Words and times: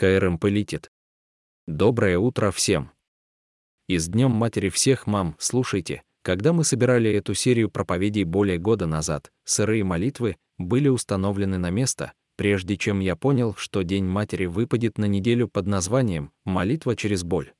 КРМ 0.00 0.38
полетит. 0.38 0.90
Доброе 1.66 2.18
утро 2.18 2.50
всем. 2.52 2.90
И 3.86 3.98
с 3.98 4.08
Днем 4.08 4.30
Матери 4.30 4.70
всех 4.70 5.06
мам, 5.06 5.36
слушайте, 5.38 6.04
когда 6.22 6.54
мы 6.54 6.64
собирали 6.64 7.10
эту 7.10 7.34
серию 7.34 7.70
проповедей 7.70 8.24
более 8.24 8.56
года 8.56 8.86
назад, 8.86 9.30
сырые 9.44 9.84
молитвы 9.84 10.38
были 10.56 10.88
установлены 10.88 11.58
на 11.58 11.68
место, 11.68 12.14
прежде 12.38 12.78
чем 12.78 13.00
я 13.00 13.14
понял, 13.14 13.54
что 13.56 13.82
День 13.82 14.06
Матери 14.06 14.46
выпадет 14.46 14.96
на 14.96 15.04
неделю 15.04 15.48
под 15.48 15.66
названием 15.66 16.32
«Молитва 16.46 16.96
через 16.96 17.22
боль». 17.22 17.52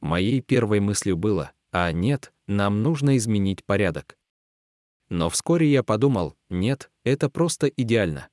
Моей 0.00 0.40
первой 0.40 0.80
мыслью 0.80 1.18
было, 1.18 1.52
а 1.70 1.92
нет, 1.92 2.32
нам 2.46 2.82
нужно 2.82 3.18
изменить 3.18 3.62
порядок. 3.66 4.16
Но 5.10 5.28
вскоре 5.28 5.70
я 5.70 5.82
подумал, 5.82 6.34
нет, 6.48 6.90
это 7.04 7.28
просто 7.28 7.66
идеально. 7.66 8.30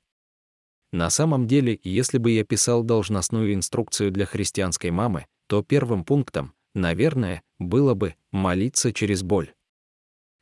На 0.91 1.09
самом 1.09 1.47
деле, 1.47 1.79
если 1.83 2.17
бы 2.17 2.31
я 2.31 2.43
писал 2.43 2.83
должностную 2.83 3.53
инструкцию 3.53 4.11
для 4.11 4.25
христианской 4.25 4.89
мамы, 4.89 5.27
то 5.47 5.61
первым 5.63 6.03
пунктом, 6.03 6.53
наверное, 6.73 7.43
было 7.59 7.93
бы 7.93 8.15
молиться 8.31 8.91
через 8.91 9.21
боль. 9.21 9.53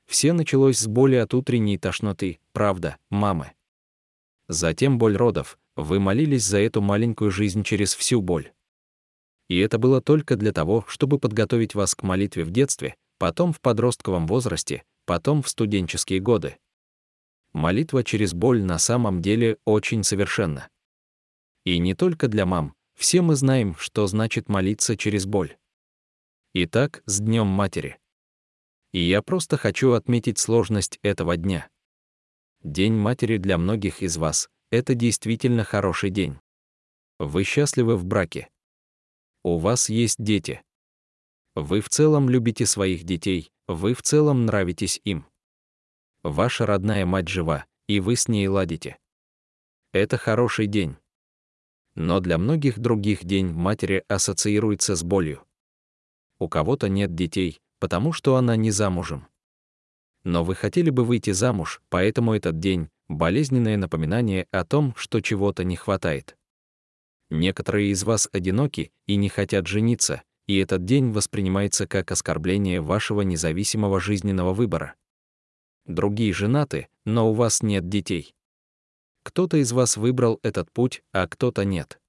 Все 0.07 0.31
началось 0.31 0.79
с 0.79 0.87
боли 0.87 1.15
от 1.15 1.33
утренней 1.33 1.77
тошноты, 1.77 2.39
правда, 2.53 2.97
мамы. 3.09 3.51
Затем 4.47 4.97
боль 4.97 5.17
родов, 5.17 5.59
вы 5.75 5.99
молились 5.99 6.45
за 6.45 6.59
эту 6.59 6.81
маленькую 6.81 7.29
жизнь 7.31 7.63
через 7.63 7.93
всю 7.93 8.21
боль. 8.21 8.53
И 9.49 9.59
это 9.59 9.77
было 9.77 10.01
только 10.01 10.37
для 10.37 10.53
того, 10.53 10.85
чтобы 10.87 11.19
подготовить 11.19 11.75
вас 11.75 11.93
к 11.93 12.03
молитве 12.03 12.45
в 12.45 12.51
детстве, 12.51 12.95
потом 13.17 13.51
в 13.51 13.59
подростковом 13.59 14.27
возрасте, 14.27 14.83
потом 15.05 15.41
в 15.41 15.49
студенческие 15.49 16.19
годы. 16.19 16.57
Молитва 17.57 18.03
через 18.03 18.35
боль 18.35 18.61
на 18.61 18.77
самом 18.77 19.19
деле 19.19 19.57
очень 19.65 20.03
совершенна. 20.03 20.69
И 21.65 21.79
не 21.79 21.95
только 21.95 22.27
для 22.27 22.45
мам, 22.45 22.75
все 22.93 23.23
мы 23.23 23.35
знаем, 23.35 23.75
что 23.77 24.05
значит 24.05 24.47
молиться 24.47 24.95
через 24.95 25.25
боль. 25.25 25.57
Итак, 26.53 27.01
с 27.07 27.19
Днем 27.19 27.47
Матери. 27.47 27.97
И 28.93 28.99
я 28.99 29.23
просто 29.23 29.57
хочу 29.57 29.93
отметить 29.93 30.37
сложность 30.37 30.99
этого 31.01 31.35
дня. 31.35 31.67
День 32.61 32.93
матери 32.93 33.37
для 33.37 33.57
многих 33.57 34.03
из 34.03 34.17
вас— 34.17 34.49
это 34.71 34.93
действительно 34.93 35.63
хороший 35.63 36.11
день. 36.11 36.37
Вы 37.17 37.43
счастливы 37.43 37.97
в 37.97 38.05
браке. 38.05 38.49
У 39.43 39.57
вас 39.57 39.89
есть 39.89 40.23
дети. 40.23 40.61
Вы 41.55 41.81
в 41.81 41.89
целом 41.89 42.29
любите 42.29 42.67
своих 42.67 43.03
детей, 43.03 43.49
вы 43.67 43.95
в 43.95 44.03
целом 44.03 44.45
нравитесь 44.45 45.01
им. 45.05 45.25
Ваша 46.29 46.65
родная 46.65 47.05
мать 47.05 47.27
жива, 47.27 47.65
и 47.87 47.99
вы 47.99 48.15
с 48.15 48.27
ней 48.27 48.47
ладите. 48.47 48.97
Это 49.93 50.17
хороший 50.17 50.67
день. 50.67 50.97
Но 51.95 52.19
для 52.19 52.37
многих 52.37 52.79
других 52.79 53.23
день 53.23 53.47
матери 53.47 54.03
ассоциируется 54.07 54.95
с 54.95 55.03
болью. 55.03 55.43
У 56.39 56.47
кого-то 56.47 56.89
нет 56.89 57.15
детей, 57.15 57.59
потому 57.79 58.13
что 58.13 58.35
она 58.35 58.55
не 58.55 58.71
замужем 58.71 59.27
но 60.27 60.43
вы 60.43 60.55
хотели 60.55 60.89
бы 60.89 61.05
выйти 61.05 61.31
замуж, 61.31 61.81
поэтому 61.89 62.33
этот 62.33 62.59
день— 62.59 62.89
болезненное 63.07 63.77
напоминание 63.77 64.45
о 64.51 64.65
том, 64.65 64.93
что 64.97 65.21
чего-то 65.21 65.63
не 65.63 65.77
хватает. 65.77 66.35
Некоторые 67.29 67.91
из 67.91 68.03
вас 68.03 68.27
одиноки 68.33 68.91
и 69.05 69.15
не 69.15 69.29
хотят 69.29 69.67
жениться, 69.67 70.23
и 70.45 70.57
этот 70.57 70.83
день 70.83 71.11
воспринимается 71.13 71.87
как 71.87 72.11
оскорбление 72.11 72.81
вашего 72.81 73.21
независимого 73.21 74.01
жизненного 74.01 74.53
выбора. 74.53 74.95
Другие 75.87 76.33
женаты, 76.33 76.89
но 77.05 77.31
у 77.31 77.33
вас 77.33 77.63
нет 77.63 77.87
детей. 77.87 78.35
Кто-то 79.23 79.57
из 79.57 79.71
вас 79.71 79.95
выбрал 79.95 80.39
этот 80.43 80.71
путь, 80.71 81.01
а 81.13 81.27
кто-то 81.27 81.63
нет. 81.63 81.99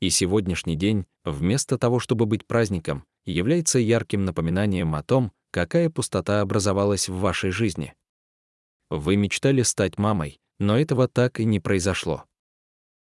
И 0.00 0.10
сегодняшний 0.10 0.76
день, 0.76 1.06
вместо 1.24 1.76
того, 1.76 1.98
чтобы 1.98 2.26
быть 2.26 2.46
праздником, 2.46 3.04
является 3.24 3.78
ярким 3.78 4.24
напоминанием 4.24 4.94
о 4.94 5.02
том, 5.02 5.32
какая 5.50 5.90
пустота 5.90 6.40
образовалась 6.40 7.08
в 7.08 7.16
вашей 7.18 7.50
жизни. 7.50 7.94
Вы 8.90 9.16
мечтали 9.16 9.62
стать 9.62 9.98
мамой, 9.98 10.40
но 10.58 10.78
этого 10.78 11.08
так 11.08 11.40
и 11.40 11.44
не 11.44 11.58
произошло. 11.58 12.24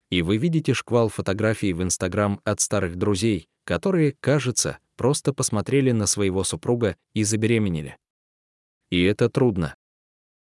И 0.10 0.22
вы 0.22 0.38
видите 0.38 0.74
шквал 0.74 1.10
фотографий 1.10 1.74
в 1.74 1.84
Инстаграм 1.84 2.40
от 2.44 2.60
старых 2.60 2.96
друзей, 2.96 3.50
которые, 3.66 4.14
кажется, 4.20 4.80
просто 4.96 5.34
посмотрели 5.34 5.92
на 5.92 6.06
своего 6.06 6.44
супруга 6.44 6.96
и 7.14 7.24
забеременели. 7.24 7.98
И 8.90 9.04
это 9.04 9.30
трудно. 9.30 9.76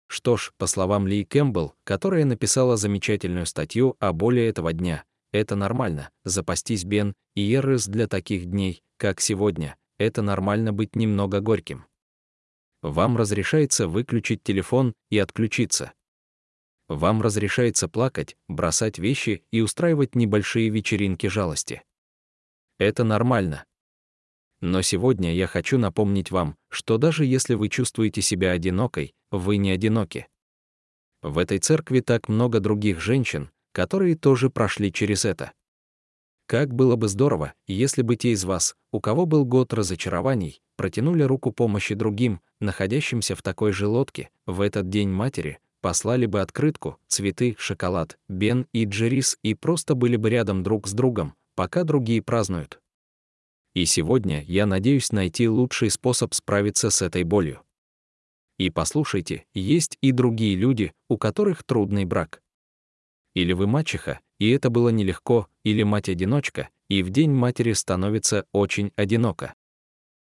Что 0.08 0.36
ж, 0.36 0.52
по 0.58 0.66
словам 0.66 1.06
Ли 1.06 1.24
Кэмпбелл, 1.24 1.74
которая 1.84 2.24
написала 2.24 2.76
замечательную 2.76 3.46
статью 3.46 3.96
о 4.00 4.12
боли 4.12 4.42
этого 4.42 4.72
дня, 4.72 5.04
это 5.32 5.54
нормально, 5.54 6.10
запастись 6.24 6.84
Бен 6.84 7.14
и 7.34 7.54
Эрес 7.54 7.86
для 7.86 8.08
таких 8.08 8.46
дней, 8.46 8.82
как 8.96 9.20
сегодня, 9.20 9.76
это 9.98 10.22
нормально 10.22 10.72
быть 10.72 10.96
немного 10.96 11.40
горьким 11.40 11.84
вам 12.82 13.16
разрешается 13.16 13.88
выключить 13.88 14.42
телефон 14.42 14.94
и 15.10 15.18
отключиться. 15.18 15.92
Вам 16.88 17.22
разрешается 17.22 17.88
плакать, 17.88 18.36
бросать 18.48 18.98
вещи 18.98 19.44
и 19.52 19.60
устраивать 19.60 20.14
небольшие 20.14 20.70
вечеринки 20.70 21.28
жалости. 21.28 21.82
Это 22.78 23.04
нормально. 23.04 23.64
Но 24.60 24.82
сегодня 24.82 25.34
я 25.34 25.46
хочу 25.46 25.78
напомнить 25.78 26.30
вам, 26.30 26.56
что 26.68 26.98
даже 26.98 27.24
если 27.24 27.54
вы 27.54 27.68
чувствуете 27.68 28.20
себя 28.20 28.52
одинокой, 28.52 29.14
вы 29.30 29.56
не 29.56 29.70
одиноки. 29.70 30.26
В 31.22 31.38
этой 31.38 31.58
церкви 31.58 32.00
так 32.00 32.28
много 32.28 32.60
других 32.60 33.00
женщин, 33.00 33.50
которые 33.72 34.16
тоже 34.16 34.50
прошли 34.50 34.92
через 34.92 35.24
это. 35.24 35.52
Как 36.46 36.74
было 36.74 36.96
бы 36.96 37.08
здорово, 37.08 37.54
если 37.68 38.02
бы 38.02 38.16
те 38.16 38.32
из 38.32 38.44
вас, 38.44 38.74
у 38.90 39.00
кого 39.00 39.24
был 39.24 39.44
год 39.44 39.72
разочарований, 39.72 40.60
протянули 40.76 41.22
руку 41.22 41.52
помощи 41.52 41.94
другим, 41.94 42.40
находящимся 42.58 43.36
в 43.36 43.42
такой 43.42 43.72
же 43.72 43.86
лодке, 43.86 44.30
в 44.46 44.60
этот 44.60 44.88
день 44.88 45.10
матери, 45.10 45.60
послали 45.80 46.26
бы 46.26 46.40
открытку, 46.40 46.98
цветы, 47.06 47.54
шоколад, 47.58 48.18
бен 48.28 48.66
и 48.72 48.84
джерис 48.84 49.38
и 49.42 49.54
просто 49.54 49.94
были 49.94 50.16
бы 50.16 50.28
рядом 50.28 50.62
друг 50.62 50.88
с 50.88 50.92
другом, 50.92 51.34
пока 51.54 51.84
другие 51.84 52.20
празднуют. 52.20 52.79
И 53.74 53.84
сегодня 53.84 54.42
я 54.42 54.66
надеюсь 54.66 55.12
найти 55.12 55.48
лучший 55.48 55.90
способ 55.90 56.34
справиться 56.34 56.90
с 56.90 57.02
этой 57.02 57.22
болью. 57.22 57.62
И 58.58 58.68
послушайте, 58.68 59.46
есть 59.54 59.96
и 60.00 60.12
другие 60.12 60.56
люди, 60.56 60.92
у 61.08 61.16
которых 61.16 61.62
трудный 61.62 62.04
брак. 62.04 62.42
Или 63.34 63.52
вы 63.52 63.66
мачеха, 63.66 64.20
и 64.38 64.50
это 64.50 64.70
было 64.70 64.88
нелегко, 64.88 65.48
или 65.64 65.82
мать-одиночка, 65.82 66.68
и 66.88 67.02
в 67.02 67.10
день 67.10 67.30
матери 67.30 67.72
становится 67.72 68.44
очень 68.52 68.92
одиноко. 68.96 69.54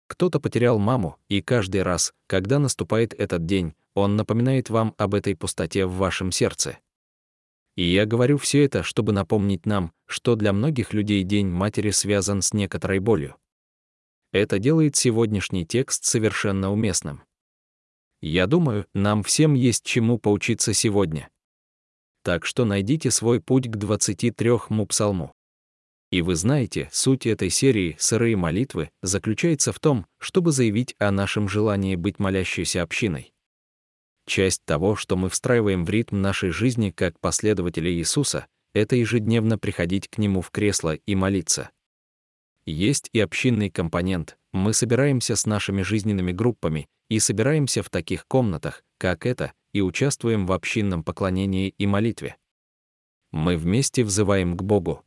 Кто-то 0.08 0.40
потерял 0.40 0.80
маму, 0.80 1.18
и 1.30 1.42
каждый 1.42 1.84
раз, 1.84 2.14
когда 2.28 2.60
наступает 2.60 3.14
этот 3.14 3.46
день, 3.46 3.74
он 3.94 4.16
напоминает 4.16 4.70
вам 4.70 4.94
об 4.98 5.16
этой 5.16 5.36
пустоте 5.36 5.86
в 5.86 5.96
вашем 5.96 6.32
сердце. 6.32 6.78
И 7.78 7.84
я 7.84 8.06
говорю 8.06 8.38
все 8.38 8.66
это, 8.66 8.84
чтобы 8.84 9.14
напомнить 9.14 9.66
нам, 9.66 9.94
что 10.06 10.36
для 10.36 10.52
многих 10.52 10.94
людей 10.94 11.24
День 11.24 11.48
матери 11.48 11.92
связан 11.92 12.42
с 12.42 12.52
некоторой 12.52 13.00
болью. 13.00 13.38
Это 14.34 14.60
делает 14.60 14.98
сегодняшний 14.98 15.66
текст 15.66 16.04
совершенно 16.04 16.74
уместным. 16.74 17.24
Я 18.20 18.48
думаю, 18.48 18.86
нам 18.94 19.24
всем 19.24 19.54
есть 19.54 19.86
чему 19.86 20.20
поучиться 20.20 20.74
сегодня 20.74 21.30
так 22.28 22.46
что 22.46 22.66
найдите 22.66 23.10
свой 23.10 23.40
путь 23.40 23.70
к 23.72 23.78
23-му 23.78 24.86
псалму. 24.86 25.32
И 26.12 26.22
вы 26.22 26.36
знаете, 26.36 26.90
суть 26.92 27.26
этой 27.26 27.50
серии 27.50 27.96
«Сырые 28.00 28.36
молитвы» 28.36 28.90
заключается 29.02 29.72
в 29.72 29.80
том, 29.80 30.06
чтобы 30.20 30.52
заявить 30.52 30.94
о 31.00 31.12
нашем 31.12 31.48
желании 31.48 31.96
быть 31.96 32.20
молящейся 32.20 32.82
общиной. 32.82 33.32
Часть 34.28 34.66
того, 34.66 34.98
что 34.98 35.16
мы 35.16 35.30
встраиваем 35.30 35.86
в 35.86 35.90
ритм 35.90 36.20
нашей 36.22 36.50
жизни 36.50 36.92
как 36.92 37.18
последователи 37.22 37.90
Иисуса, 37.90 38.46
это 38.74 38.98
ежедневно 38.98 39.58
приходить 39.58 40.10
к 40.10 40.18
Нему 40.18 40.42
в 40.42 40.52
кресло 40.52 40.96
и 40.96 41.16
молиться. 41.16 41.70
Есть 42.66 43.10
и 43.14 43.22
общинный 43.22 43.70
компонент. 43.70 44.38
Мы 44.52 44.74
собираемся 44.74 45.38
с 45.38 45.46
нашими 45.46 45.82
жизненными 45.82 46.34
группами 46.34 46.90
и 47.10 47.20
собираемся 47.20 47.82
в 47.82 47.90
таких 47.90 48.28
комнатах, 48.28 48.84
как 48.98 49.26
эта, 49.26 49.54
и 49.72 49.80
участвуем 49.80 50.46
в 50.46 50.52
общинном 50.52 51.06
поклонении 51.06 51.70
и 51.78 51.88
молитве. 51.88 52.36
Мы 53.32 53.56
вместе 53.56 54.04
взываем 54.04 54.58
к 54.58 54.62
Богу. 54.62 55.06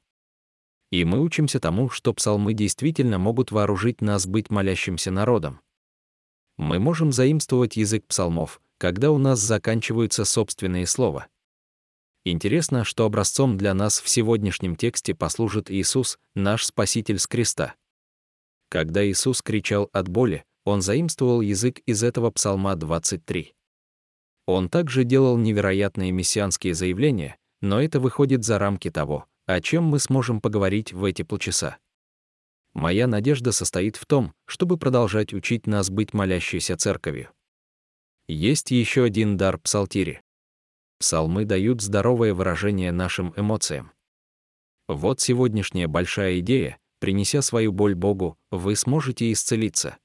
И 0.90 1.05
мы 1.05 1.20
учимся 1.20 1.61
тому, 1.61 1.90
что 1.90 2.14
псалмы 2.14 2.55
действительно 2.55 3.19
могут 3.19 3.50
вооружить 3.52 4.00
нас 4.00 4.26
быть 4.26 4.49
молящимся 4.49 5.11
народом. 5.11 5.61
Мы 6.56 6.78
можем 6.78 7.12
заимствовать 7.12 7.76
язык 7.76 8.06
псалмов, 8.06 8.61
когда 8.81 9.11
у 9.11 9.19
нас 9.19 9.41
заканчиваются 9.41 10.25
собственные 10.25 10.87
слова. 10.87 11.27
Интересно, 12.25 12.82
что 12.82 13.05
образцом 13.05 13.59
для 13.59 13.75
нас 13.75 14.00
в 14.00 14.09
сегодняшнем 14.09 14.75
тексте 14.75 15.15
послужит 15.15 15.71
Иисус, 15.71 16.19
наш 16.35 16.65
Спаситель 16.65 17.19
с 17.19 17.27
креста. 17.27 17.75
Когда 18.71 19.06
Иисус 19.06 19.43
кричал 19.43 19.91
от 19.93 20.09
боли, 20.09 20.44
он 20.65 20.81
заимствовал 20.81 21.43
язык 21.43 21.81
из 21.85 22.03
этого 22.03 22.31
псалма 22.31 22.75
23. 22.75 23.53
Он 24.47 24.71
также 24.71 25.05
делал 25.05 25.37
невероятные 25.37 26.11
мессианские 26.11 26.73
заявления, 26.73 27.37
но 27.61 27.83
это 27.83 28.00
выходит 28.00 28.44
за 28.44 28.59
рамки 28.59 28.91
того, 28.91 29.26
о 29.44 29.61
чем 29.61 29.85
мы 29.85 29.99
сможем 29.99 30.41
поговорить 30.41 30.94
в 30.94 31.05
эти 31.05 31.21
полчаса. 31.21 31.76
Моя 32.73 33.06
надежда 33.06 33.53
состоит 33.53 33.97
в 33.97 34.06
том, 34.06 34.33
чтобы 34.47 34.79
продолжать 34.79 35.35
учить 35.35 35.67
нас 35.67 35.91
быть 35.91 36.15
молящейся 36.15 36.79
церковью. 36.79 37.31
Есть 38.32 38.71
еще 38.71 39.03
один 39.03 39.37
дар 39.37 39.59
псалтири. 39.59 40.23
Псалмы 41.00 41.44
дают 41.44 41.82
здоровое 41.82 42.32
выражение 42.32 42.93
нашим 42.93 43.35
эмоциям. 43.37 43.91
Вот 44.87 45.21
сегодняшняя 45.21 45.88
большая 45.88 46.38
идея, 46.38 46.79
принеся 47.00 47.43
свою 47.43 47.73
боль 47.73 47.97
Богу, 47.97 48.38
вы 48.53 48.77
сможете 48.77 49.32
исцелиться. 49.32 49.97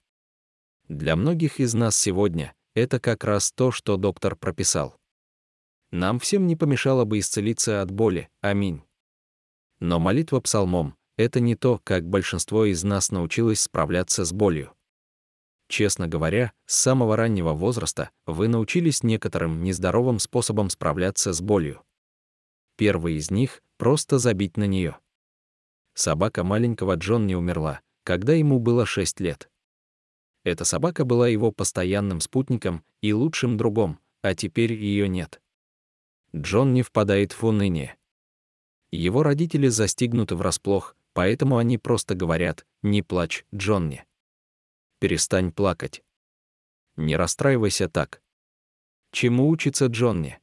Для 0.88 1.16
многих 1.16 1.60
из 1.60 1.75
нас 1.75 1.95
сегодня 1.95 2.56
это 2.74 3.00
как 3.00 3.25
раз 3.25 3.51
то, 3.51 3.69
что 3.69 3.95
доктор 3.95 4.36
прописал. 4.36 4.98
Нам 5.92 6.18
всем 6.18 6.48
не 6.48 6.56
помешало 6.56 7.06
бы 7.06 7.19
исцелиться 7.19 7.83
от 7.83 7.92
боли. 7.92 8.30
Аминь. 8.42 8.81
Но 9.80 10.00
молитва 10.00 10.39
псалмом— 10.39 10.95
это 11.18 11.39
не 11.39 11.56
то, 11.56 11.80
как 11.83 12.10
большинство 12.10 12.66
из 12.66 12.83
нас 12.83 13.12
научилось 13.12 13.60
справляться 13.60 14.25
с 14.25 14.33
болью. 14.33 14.74
Честно 15.67 16.07
говоря, 16.07 16.53
с 16.65 16.75
самого 16.75 17.15
раннего 17.15 17.53
возраста 17.53 18.12
вы 18.25 18.47
научились 18.47 19.03
некоторым 19.03 19.63
нездоровым 19.63 20.19
способам 20.19 20.69
справляться 20.69 21.33
с 21.33 21.41
болью. 21.41 21.81
Первый 22.77 23.15
из 23.15 23.31
них— 23.31 23.63
просто 23.77 24.19
забить 24.19 24.57
на 24.57 24.65
нее. 24.65 24.97
Собака 25.94 26.44
маленького 26.44 26.95
Джон 26.95 27.25
не 27.25 27.35
умерла, 27.35 27.81
когда 28.03 28.33
ему 28.33 28.59
было 28.59 28.85
6 28.85 29.19
лет. 29.21 29.50
Эта 30.44 30.65
собака 30.65 31.06
была 31.06 31.27
его 31.27 31.51
постоянным 31.51 32.19
спутником 32.19 32.83
и 33.01 33.13
лучшим 33.13 33.57
другом, 33.57 34.00
а 34.21 34.35
теперь 34.35 34.73
ее 34.73 35.07
нет. 35.07 35.41
Джон 36.35 36.73
не 36.73 36.83
впадает 36.83 37.33
в 37.33 37.44
уныние. 37.45 37.95
Его 38.91 39.23
родители 39.23 39.68
застигнуты 39.68 40.35
врасплох, 40.35 40.95
поэтому 41.13 41.57
они 41.57 41.77
просто 41.77 42.13
говорят 42.13 42.65
«Не 42.83 43.01
плачь, 43.01 43.45
Джонни». 43.53 44.06
Перестань 45.00 45.51
плакать. 45.51 46.03
Не 46.95 47.18
расстраивайся 47.18 47.89
так. 47.89 48.21
Чему 49.12 49.50
учится 49.50 49.88
Джонни? 49.88 50.39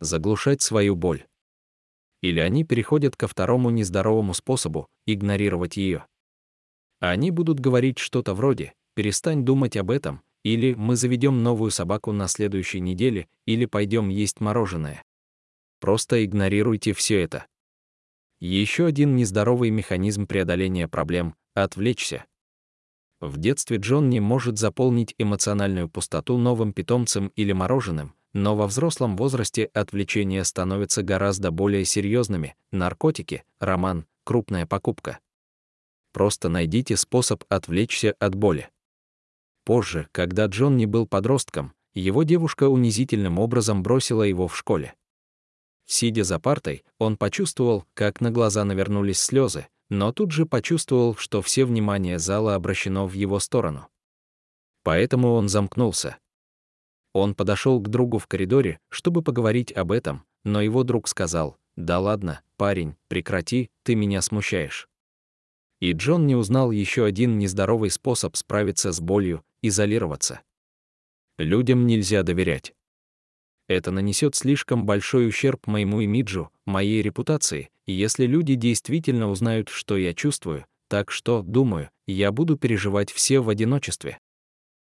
Заглушать 0.00 0.62
свою 0.62 0.96
боль. 0.96 1.26
Или 2.22 2.40
они 2.40 2.64
переходят 2.64 3.16
ко 3.16 3.28
второму 3.28 3.70
нездоровому 3.70 4.34
способу— 4.34 4.88
игнорировать 5.06 5.76
ее. 5.76 6.06
Они 7.00 7.30
будут 7.30 7.60
говорить 7.60 7.98
что-то 7.98 8.34
вроде 8.34 8.74
«перестань 8.94 9.44
думать 9.44 9.76
об 9.76 9.90
этом», 9.90 10.22
или 10.42 10.74
мы 10.74 10.96
заведем 10.96 11.42
новую 11.42 11.70
собаку 11.70 12.12
на 12.12 12.28
следующей 12.28 12.80
неделе, 12.80 13.28
или 13.46 13.66
пойдем 13.66 14.08
есть 14.08 14.40
мороженое. 14.40 15.02
Просто 15.80 16.24
игнорируйте 16.24 16.92
все 16.92 17.22
это. 17.22 17.46
Еще 18.38 18.86
один 18.86 19.16
нездоровый 19.16 19.70
механизм 19.70 20.26
преодоления 20.26 20.88
проблем— 20.88 21.34
отвлечься. 21.54 22.24
В 23.20 23.36
детстве 23.36 23.76
Джон 23.76 24.08
не 24.08 24.18
может 24.18 24.58
заполнить 24.58 25.14
эмоциональную 25.18 25.88
пустоту 25.88 26.38
новым 26.38 26.72
питомцем 26.72 27.28
или 27.36 27.52
мороженым, 27.52 28.14
но 28.32 28.56
во 28.56 28.66
взрослом 28.66 29.16
возрасте 29.16 29.70
отвлечения 29.74 30.42
становятся 30.42 31.02
гораздо 31.02 31.50
более 31.50 31.84
серьезными— 31.84 32.56
наркотики, 32.72 33.44
роман, 33.58 34.06
крупная 34.24 34.66
покупка. 34.66 35.18
Просто 36.12 36.48
найдите 36.48 36.96
способ 36.96 37.44
отвлечься 37.48 38.14
от 38.18 38.34
боли. 38.34 38.70
Позже, 39.64 40.08
когда 40.12 40.46
Джон 40.46 40.76
не 40.76 40.86
был 40.86 41.06
подростком, 41.06 41.74
его 41.92 42.22
девушка 42.22 42.68
унизительным 42.68 43.38
образом 43.38 43.82
бросила 43.82 44.22
его 44.22 44.48
в 44.48 44.56
школе. 44.56 44.94
Сидя 45.84 46.24
за 46.24 46.38
партой, 46.38 46.84
он 46.98 47.16
почувствовал, 47.16 47.84
как 47.94 48.20
на 48.20 48.30
глаза 48.30 48.64
навернулись 48.64 49.18
слезы, 49.18 49.66
но 49.90 50.12
тут 50.12 50.30
же 50.30 50.46
почувствовал, 50.46 51.16
что 51.16 51.42
все 51.42 51.64
внимание 51.64 52.18
зала 52.18 52.54
обращено 52.54 53.06
в 53.06 53.12
его 53.12 53.40
сторону. 53.40 53.88
Поэтому 54.82 55.32
он 55.34 55.48
замкнулся. 55.48 56.16
Он 57.12 57.34
подошел 57.34 57.80
к 57.80 57.88
другу 57.88 58.18
в 58.18 58.26
коридоре, 58.26 58.78
чтобы 58.88 59.20
поговорить 59.22 59.72
об 59.72 59.90
этом, 59.92 60.24
но 60.44 60.62
его 60.62 60.84
друг 60.84 61.08
сказал, 61.08 61.58
«Да 61.76 61.98
ладно, 61.98 62.40
парень, 62.56 62.96
прекрати, 63.08 63.70
ты 63.82 63.96
меня 63.96 64.22
смущаешь». 64.22 64.88
И 65.80 65.92
Джон 65.92 66.26
не 66.26 66.36
узнал 66.36 66.70
еще 66.70 67.04
один 67.04 67.38
нездоровый 67.38 67.90
способ 67.90 68.36
справиться 68.36 68.92
с 68.92 69.00
болью— 69.00 69.44
изолироваться. 69.62 70.40
Людям 71.36 71.86
нельзя 71.86 72.22
доверять. 72.22 72.74
Это 73.70 73.92
нанесет 73.92 74.34
слишком 74.34 74.84
большой 74.84 75.28
ущерб 75.28 75.68
моему 75.68 76.00
имиджу, 76.00 76.50
моей 76.66 77.02
репутации, 77.02 77.70
если 77.86 78.26
люди 78.26 78.56
действительно 78.56 79.30
узнают, 79.30 79.68
что 79.68 79.96
я 79.96 80.12
чувствую, 80.12 80.66
так 80.88 81.12
что, 81.12 81.42
думаю, 81.42 81.88
я 82.08 82.32
буду 82.32 82.56
переживать 82.56 83.12
все 83.12 83.38
в 83.38 83.48
одиночестве. 83.48 84.18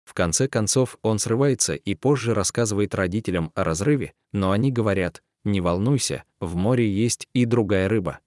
В 0.05 0.13
конце 0.13 0.47
концов, 0.47 0.97
он 1.01 1.19
срывается 1.19 1.75
и 1.75 1.93
позже 1.93 2.33
рассказывает 2.33 2.95
родителям 2.95 3.51
о 3.53 3.65
разрыве, 3.65 4.13
но 4.31 4.51
они 4.51 4.71
говорят, 4.71 5.23
не 5.43 5.59
волнуйся, 5.59 6.23
в 6.39 6.55
море 6.55 6.89
есть 6.89 7.27
и 7.33 7.43
другая 7.43 7.89
рыба. 7.89 8.19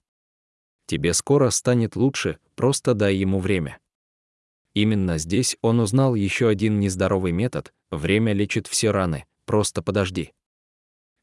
Тебе 0.84 1.14
скоро 1.14 1.48
станет 1.48 1.96
лучше, 1.96 2.36
просто 2.56 2.92
дай 2.92 3.16
ему 3.16 3.38
время. 3.38 3.78
Именно 4.74 5.16
здесь 5.16 5.56
он 5.62 5.80
узнал 5.80 6.14
еще 6.14 6.48
один 6.48 6.78
нездоровый 6.78 7.32
метод 7.32 7.72
«время 7.90 8.34
лечит 8.34 8.66
все 8.66 8.90
раны, 8.90 9.24
просто 9.46 9.80
подожди». 9.80 10.34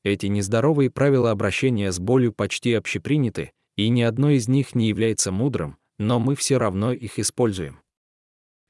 Эти 0.10 0.26
нездоровые 0.26 0.90
правила 0.90 1.30
обращения 1.30 1.92
с 1.92 2.00
болью 2.00 2.34
почти 2.34 2.74
общеприняты, 2.74 3.52
и 3.76 3.90
ни 3.90 4.02
одно 4.02 4.32
из 4.32 4.48
них 4.48 4.74
не 4.74 4.88
является 4.88 5.32
мудрым, 5.32 5.78
но 6.00 6.20
мы 6.20 6.36
все 6.36 6.58
равно 6.58 6.92
их 6.92 7.20
используем. 7.20 7.80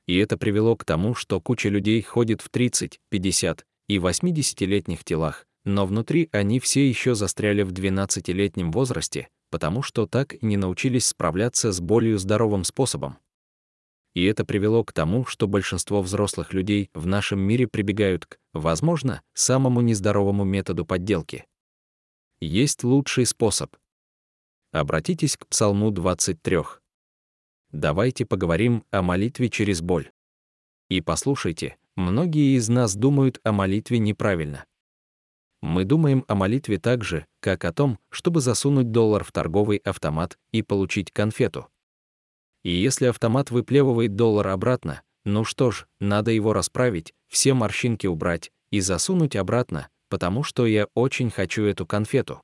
И 0.05 0.17
это 0.17 0.37
привело 0.37 0.75
к 0.75 0.83
тому, 0.83 1.15
что 1.15 1.39
куча 1.39 1.69
людей 1.69 2.01
ходит 2.01 2.41
в 2.41 2.49
30, 2.49 2.99
50 3.07 3.65
и 3.87 3.97
80-летних 3.99 5.05
телах, 5.05 5.45
но 5.63 5.85
внутри 5.85 6.27
они 6.33 6.59
все 6.59 6.85
еще 6.85 7.15
застряли 7.15 7.61
в 7.61 7.71
12-летнем 7.71 8.73
возрасте, 8.73 9.29
потому 9.49 9.81
что 9.81 10.07
так 10.07 10.33
и 10.33 10.45
не 10.45 10.57
научились 10.57 11.05
справляться 11.05 11.71
с 11.71 11.79
болью 11.79 12.19
здоровым 12.19 12.65
способом. 12.65 13.17
И 14.13 14.23
это 14.25 14.43
привело 14.43 14.83
к 14.83 14.91
тому, 14.91 15.25
что 15.25 15.47
большинство 15.47 16.01
взрослых 16.01 16.53
людей 16.53 16.89
в 16.93 17.05
нашем 17.05 17.39
мире 17.39 17.67
прибегают 17.67 18.25
к, 18.25 18.37
возможно, 18.53 19.21
самому 19.33 19.81
нездоровому 19.81 20.43
методу 20.43 20.85
подделки. 20.85 21.45
Есть 22.41 22.83
лучший 22.83 23.25
способ. 23.25 23.75
Обратитесь 24.71 25.37
к 25.37 25.47
Псалму 25.47 25.91
23. 25.91 26.59
Давайте 27.71 28.25
поговорим 28.25 28.83
о 28.91 29.01
молитве 29.01 29.49
через 29.49 29.81
боль. 29.81 30.11
И 30.89 31.01
послушайте, 31.01 31.77
многие 31.95 32.57
из 32.57 32.67
нас 32.69 32.95
думают 32.95 33.39
о 33.43 33.51
молитве 33.51 33.99
неправильно. 33.99 34.65
Мы 35.61 35.83
думаем 35.83 36.23
о 36.27 36.35
молитве 36.35 36.79
так 36.79 37.03
же, 37.03 37.25
как 37.41 37.65
о 37.65 37.73
том, 37.73 37.99
чтобы 38.09 38.41
засунуть 38.41 38.91
доллар 38.91 39.23
в 39.23 39.31
торговый 39.31 39.77
автомат 39.77 40.39
и 40.51 40.61
получить 40.61 41.11
конфету. 41.11 41.67
И 42.63 42.71
если 42.71 43.05
автомат 43.05 43.51
выплевывает 43.51 44.15
доллар 44.15 44.47
обратно, 44.49 45.01
ну 45.25 45.43
что 45.43 45.71
ж, 45.71 45.85
надо 45.99 46.31
его 46.31 46.53
расправить, 46.53 47.13
все 47.27 47.53
морщинки 47.53 48.07
убрать 48.07 48.51
и 48.71 48.79
засунуть 48.79 49.35
обратно, 49.35 49.89
потому 50.09 50.43
что 50.43 50.65
я 50.65 50.87
очень 50.93 51.29
хочу 51.29 51.63
эту 51.63 51.85
конфету. 51.85 52.41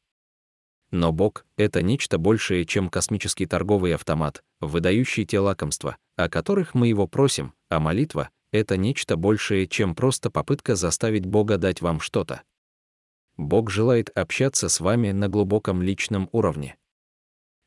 Но 0.91 1.11
Бог— 1.11 1.45
это 1.57 1.81
нечто 1.81 2.17
большее, 2.17 2.65
чем 2.65 2.89
космический 2.89 3.45
торговый 3.45 3.93
автомат, 3.95 4.43
выдающий 4.61 5.25
те 5.25 5.39
лакомства, 5.39 5.97
о 6.15 6.29
которых 6.29 6.73
мы 6.73 6.87
его 6.87 7.07
просим, 7.07 7.53
а 7.69 7.79
молитва— 7.79 8.29
это 8.51 8.77
нечто 8.77 9.17
большее, 9.17 9.67
чем 9.67 9.95
просто 9.95 10.29
попытка 10.29 10.75
заставить 10.75 11.25
Бога 11.25 11.57
дать 11.57 11.81
вам 11.81 11.99
что-то. 11.99 12.43
Бог 13.35 13.69
желает 13.69 14.09
общаться 14.17 14.69
с 14.69 14.79
вами 14.79 15.11
на 15.11 15.27
глубоком 15.27 15.81
личном 15.81 16.29
уровне. 16.31 16.77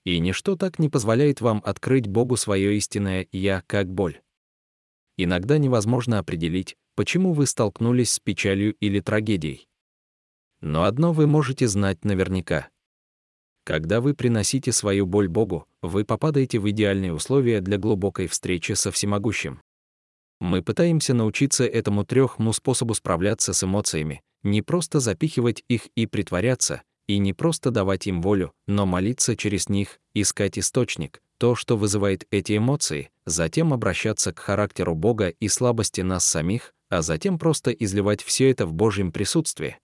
И 0.09 0.21
ничто 0.21 0.57
так 0.57 0.79
не 0.79 0.89
позволяет 0.89 1.43
вам 1.43 1.61
открыть 1.63 2.07
Богу 2.07 2.39
свое 2.39 2.75
истинное 2.79 3.29
«я» 3.31 3.63
как 3.67 3.93
боль. 3.93 4.23
Иногда 5.19 5.59
невозможно 5.59 6.19
определить, 6.19 6.79
почему 6.95 7.35
вы 7.35 7.45
столкнулись 7.45 8.13
с 8.13 8.19
печалью 8.19 8.73
или 8.81 9.01
трагедией. 9.01 9.69
Но 10.63 10.85
одно 10.85 11.13
вы 11.13 11.27
можете 11.27 11.69
знать 11.69 12.07
наверняка. 12.07 12.71
Когда 13.65 14.01
вы 14.01 14.15
приносите 14.15 14.73
свою 14.73 15.05
боль 15.05 15.29
Богу, 15.29 15.67
вы 15.83 16.07
попадаете 16.07 16.59
в 16.59 16.71
идеальные 16.71 17.13
условия 17.13 17.61
для 17.61 17.77
глубокой 17.77 18.29
встречи 18.29 18.73
со 18.73 18.91
всемогущим. 18.91 19.61
Мы 20.41 20.63
пытаемся 20.63 21.13
научиться 21.13 21.67
этому 21.67 22.07
трехму 22.07 22.55
способу 22.55 22.95
справляться 22.95 23.53
с 23.53 23.63
эмоциями, 23.63 24.23
не 24.43 24.63
просто 24.63 25.01
запихивать 25.01 25.65
их 25.69 25.89
и 25.97 26.07
притворяться, 26.07 26.81
и 27.09 27.19
не 27.19 27.33
просто 27.33 27.73
давать 27.73 28.07
им 28.07 28.23
волю, 28.23 28.53
но 28.69 28.87
молиться 28.87 29.37
через 29.37 29.69
них, 29.69 29.99
искать 30.15 30.59
источник, 30.59 31.21
то, 31.39 31.57
что 31.57 31.77
вызывает 31.77 32.27
эти 32.31 32.57
эмоции, 32.57 33.11
затем 33.25 33.73
обращаться 33.73 34.33
к 34.33 34.39
характеру 34.39 34.95
Бога 34.95 35.29
и 35.29 35.49
слабости 35.49 36.03
нас 36.03 36.25
самих, 36.25 36.75
а 36.89 37.03
затем 37.03 37.39
просто 37.39 37.73
изливать 37.73 38.23
все 38.23 38.51
это 38.51 38.67
в 38.67 38.73
Божьем 38.73 39.11
присутствии. 39.11 39.79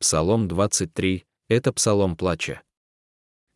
Псалом 0.00 0.48
23— 0.48 1.24
это 1.48 1.72
псалом 1.72 2.16
плача. 2.16 2.62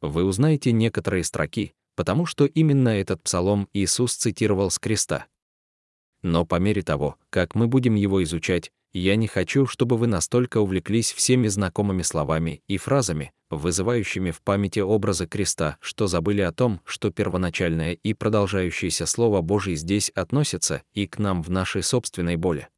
Вы 0.01 0.25
узнаете 0.25 0.73
некоторые 0.73 1.25
строки, 1.25 1.75
потому 1.97 2.27
что 2.27 2.47
именно 2.47 2.91
этот 2.91 3.23
псалом 3.23 3.69
Иисус 3.73 4.15
цитировал 4.15 4.71
с 4.71 4.79
креста. 4.79 5.27
Но 6.23 6.45
по 6.45 6.57
мере 6.57 6.83
того, 6.83 7.17
как 7.31 7.55
мы 7.55 7.67
будем 7.67 7.97
его 7.97 8.23
изучать, 8.23 8.71
я 8.99 9.17
не 9.17 9.26
хочу, 9.26 9.67
чтобы 9.67 9.97
вы 9.97 10.07
настолько 10.07 10.59
увлеклись 10.59 11.12
всеми 11.12 11.49
знакомыми 11.49 12.02
словами 12.02 12.62
и 12.69 12.76
фразами, 12.76 13.33
вызывающими 13.50 14.31
в 14.31 14.43
памяти 14.43 14.81
образы 14.81 15.26
креста, 15.26 15.76
что 15.81 16.07
забыли 16.07 16.40
о 16.43 16.52
том, 16.52 16.81
что 16.85 17.11
первоначальное 17.11 17.93
и 17.93 18.14
продолжающееся 18.14 19.07
Слово 19.07 19.40
Божье 19.40 19.76
здесь 19.76 20.11
относится 20.11 20.83
и 20.93 21.07
к 21.07 21.19
нам 21.19 21.43
в 21.43 21.50
нашей 21.50 21.83
собственной 21.83 22.37
боли. 22.37 22.69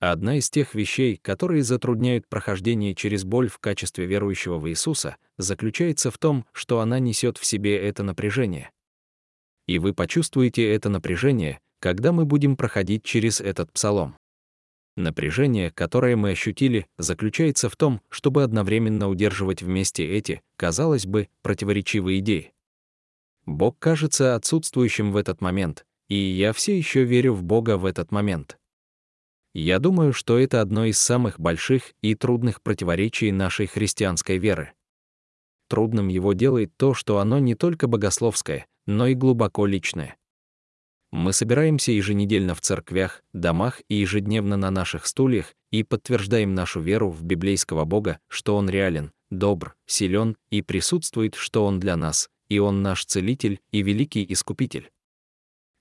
Одна 0.00 0.36
из 0.36 0.50
тех 0.50 0.74
вещей, 0.74 1.16
которые 1.16 1.62
затрудняют 1.62 2.28
прохождение 2.28 2.94
через 2.94 3.24
боль 3.24 3.48
в 3.48 3.58
качестве 3.58 4.04
верующего 4.06 4.58
в 4.58 4.68
Иисуса, 4.68 5.16
заключается 5.38 6.10
в 6.10 6.18
том, 6.18 6.44
что 6.52 6.80
она 6.80 6.98
несет 6.98 7.38
в 7.38 7.46
себе 7.46 7.78
это 7.78 8.02
напряжение. 8.02 8.70
И 9.66 9.78
вы 9.78 9.94
почувствуете 9.94 10.70
это 10.74 10.90
напряжение, 10.90 11.58
когда 11.80 12.12
мы 12.12 12.26
будем 12.26 12.56
проходить 12.56 13.02
через 13.02 13.40
этот 13.40 13.72
псалом. 13.72 14.16
Напряжение, 14.96 15.72
которое 15.72 16.14
мы 16.14 16.30
ощутили, 16.30 16.86
заключается 16.98 17.68
в 17.68 17.76
том, 17.76 18.00
чтобы 18.10 18.44
одновременно 18.44 19.08
удерживать 19.08 19.62
вместе 19.62 20.06
эти, 20.06 20.40
казалось 20.56 21.06
бы, 21.06 21.28
противоречивые 21.42 22.20
идеи. 22.20 22.52
Бог 23.44 23.78
кажется 23.78 24.36
отсутствующим 24.36 25.12
в 25.12 25.16
этот 25.16 25.40
момент, 25.40 25.84
и 26.08 26.14
я 26.14 26.52
все 26.52 26.76
еще 26.78 27.02
верю 27.02 27.34
в 27.34 27.42
Бога 27.42 27.76
в 27.76 27.86
этот 27.86 28.12
момент. 28.12 28.58
Я 29.52 29.78
думаю, 29.78 30.12
что 30.12 30.38
это 30.38 30.60
одно 30.60 30.84
из 30.84 30.98
самых 30.98 31.38
больших 31.38 31.92
и 32.00 32.14
трудных 32.14 32.62
противоречий 32.62 33.32
нашей 33.32 33.66
христианской 33.66 34.38
веры. 34.38 34.72
Трудным 35.68 36.08
его 36.08 36.32
делает 36.32 36.76
то, 36.76 36.94
что 36.94 37.18
оно 37.18 37.38
не 37.38 37.54
только 37.54 37.86
богословское, 37.86 38.66
но 38.86 39.06
и 39.06 39.14
глубоко 39.14 39.66
личное. 39.66 40.16
Мы 41.14 41.32
собираемся 41.32 41.92
еженедельно 41.92 42.56
в 42.56 42.60
церквях, 42.60 43.22
домах 43.32 43.82
и 43.88 43.94
ежедневно 43.94 44.56
на 44.56 44.72
наших 44.72 45.06
стульях 45.06 45.54
и 45.70 45.84
подтверждаем 45.84 46.56
нашу 46.56 46.80
веру 46.80 47.08
в 47.08 47.22
библейского 47.22 47.84
Бога, 47.84 48.18
что 48.26 48.56
Он 48.56 48.68
реален, 48.68 49.12
добр, 49.30 49.76
силен 49.86 50.36
и 50.50 50.60
присутствует, 50.60 51.36
что 51.36 51.66
Он 51.66 51.78
для 51.78 51.94
нас, 51.94 52.28
и 52.48 52.58
Он 52.58 52.82
наш 52.82 53.04
целитель 53.04 53.60
и 53.70 53.82
великий 53.82 54.26
искупитель. 54.28 54.90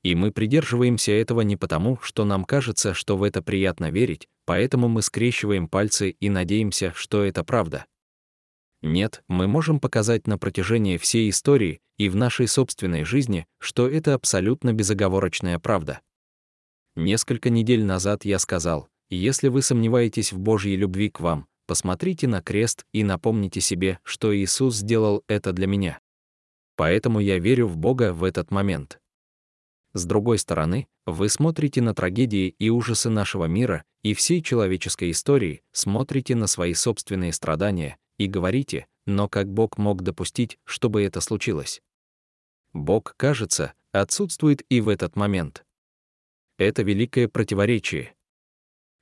И 0.03 0.13
мы 0.13 0.31
придерживаемся 0.31 1.13
этого 1.13 1.41
не 1.41 1.57
потому, 1.57 1.97
что 2.03 2.25
нам 2.25 2.45
кажется, 2.45 2.93
что 2.93 3.17
в 3.17 3.23
это 3.23 3.41
приятно 3.41 3.89
верить, 3.89 4.27
поэтому 4.45 4.87
мы 4.87 5.01
скрещиваем 5.01 5.67
пальцы 5.67 6.11
и 6.11 6.29
надеемся, 6.29 6.93
что 6.95 7.23
это 7.23 7.43
правда. 7.43 7.87
Нет, 8.83 9.23
мы 9.29 9.47
можем 9.47 9.79
показать 9.79 10.27
на 10.27 10.37
протяжении 10.37 10.97
всей 10.97 11.29
истории 11.29 11.79
и 11.97 12.09
в 12.09 12.17
нашей 12.17 12.49
собственной 12.49 13.05
жизни, 13.05 13.47
что 13.57 13.87
это 13.87 14.13
абсолютно 14.13 14.73
безоговорочная 14.73 15.57
правда. 15.57 16.01
Несколько 16.97 17.49
недель 17.49 17.85
назад 17.85 18.25
я 18.25 18.39
сказал, 18.39 18.89
если 19.09 19.47
вы 19.47 19.61
сомневаетесь 19.61 20.33
в 20.33 20.39
Божьей 20.39 20.75
любви 20.75 21.09
к 21.09 21.21
вам, 21.21 21.47
посмотрите 21.65 22.27
на 22.27 22.41
крест 22.41 22.85
и 22.91 23.05
напомните 23.05 23.61
себе, 23.61 23.99
что 24.03 24.35
Иисус 24.35 24.75
сделал 24.75 25.23
это 25.29 25.53
для 25.53 25.65
меня. 25.65 26.01
Поэтому 26.75 27.21
я 27.21 27.39
верю 27.39 27.67
в 27.67 27.77
Бога 27.77 28.11
в 28.11 28.25
этот 28.25 28.51
момент. 28.51 28.99
С 29.93 30.03
другой 30.03 30.39
стороны, 30.39 30.87
вы 31.05 31.29
смотрите 31.29 31.81
на 31.81 31.95
трагедии 31.95 32.53
и 32.59 32.69
ужасы 32.69 33.09
нашего 33.09 33.45
мира 33.45 33.85
и 34.01 34.13
всей 34.13 34.41
человеческой 34.41 35.11
истории, 35.11 35.61
смотрите 35.71 36.35
на 36.35 36.47
свои 36.47 36.73
собственные 36.73 37.31
страдания 37.31 37.97
и 38.23 38.27
говорите, 38.27 38.87
но 39.05 39.27
как 39.27 39.51
Бог 39.51 39.77
мог 39.77 40.01
допустить, 40.01 40.57
чтобы 40.65 41.03
это 41.03 41.21
случилось? 41.21 41.81
Бог, 42.73 43.13
кажется, 43.17 43.73
отсутствует 43.91 44.63
и 44.69 44.81
в 44.81 44.89
этот 44.89 45.15
момент. 45.15 45.65
Это 46.57 46.83
великое 46.83 47.27
противоречие. 47.27 48.15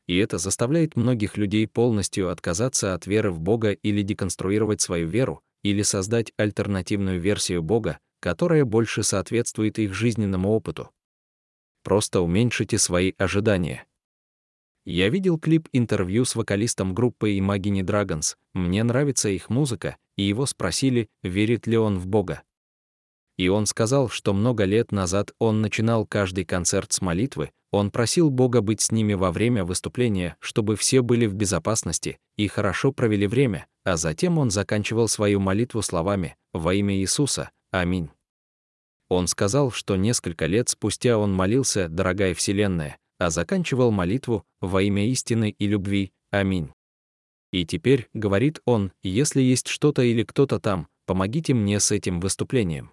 И 0.07 0.17
это 0.17 0.37
заставляет 0.37 0.95
многих 0.95 1.37
людей 1.37 1.67
полностью 1.67 2.29
отказаться 2.29 2.93
от 2.93 3.05
веры 3.05 3.31
в 3.31 3.39
Бога 3.39 3.71
или 3.71 4.01
деконструировать 4.01 4.81
свою 4.81 5.07
веру, 5.07 5.41
или 5.63 5.83
создать 5.83 6.33
альтернативную 6.37 7.19
версию 7.19 7.61
Бога, 7.61 7.99
которая 8.19 8.65
больше 8.65 9.03
соответствует 9.03 9.79
их 9.79 9.93
жизненному 9.93 10.49
опыту. 10.49 10.91
Просто 11.83 12.21
уменьшите 12.21 12.77
свои 12.77 13.13
ожидания. 13.17 13.85
Я 14.85 15.09
видел 15.09 15.37
клип-интервью 15.37 16.25
с 16.25 16.35
вокалистом 16.35 16.93
группы 16.93 17.37
Imagine 17.37 17.81
Dragons, 17.81 18.35
мне 18.53 18.83
нравится 18.83 19.29
их 19.29 19.49
музыка, 19.49 19.97
и 20.17 20.23
его 20.23 20.45
спросили, 20.45 21.07
верит 21.23 21.67
ли 21.67 21.77
он 21.77 21.99
в 21.99 22.07
Бога. 22.07 22.41
И 23.37 23.47
он 23.47 23.65
сказал, 23.65 24.09
что 24.09 24.33
много 24.33 24.65
лет 24.65 24.91
назад 24.91 25.31
он 25.39 25.61
начинал 25.61 26.05
каждый 26.05 26.45
концерт 26.45 26.91
с 26.91 27.01
молитвы, 27.01 27.51
он 27.71 27.89
просил 27.89 28.29
Бога 28.29 28.61
быть 28.61 28.81
с 28.81 28.91
ними 28.91 29.13
во 29.13 29.31
время 29.31 29.63
выступления, 29.63 30.35
чтобы 30.39 30.75
все 30.75 31.01
были 31.01 31.25
в 31.25 31.33
безопасности 31.33 32.19
и 32.35 32.47
хорошо 32.47 32.91
провели 32.91 33.27
время, 33.27 33.67
а 33.83 33.97
затем 33.97 34.37
он 34.37 34.51
заканчивал 34.51 35.07
свою 35.07 35.39
молитву 35.39 35.81
словами 35.81 36.35
«Во 36.53 36.73
имя 36.73 36.95
Иисуса, 36.95 37.51
Аминь. 37.71 38.09
Он 39.07 39.27
сказал, 39.27 39.71
что 39.71 39.95
несколько 39.95 40.45
лет 40.45 40.67
спустя 40.69 41.17
он 41.17 41.33
молился 41.33 41.87
«Дорогая 41.87 42.33
Вселенная», 42.33 42.97
а 43.21 43.29
заканчивал 43.29 43.91
молитву 43.91 44.47
«Во 44.61 44.81
имя 44.81 45.07
истины 45.07 45.51
и 45.51 45.67
любви. 45.67 46.11
Аминь». 46.31 46.71
И 47.51 47.67
теперь, 47.67 48.09
говорит 48.13 48.61
он, 48.65 48.93
если 49.03 49.41
есть 49.41 49.67
что-то 49.67 50.01
или 50.01 50.23
кто-то 50.23 50.59
там, 50.59 50.87
помогите 51.05 51.53
мне 51.53 51.79
с 51.79 51.91
этим 51.91 52.19
выступлением. 52.19 52.91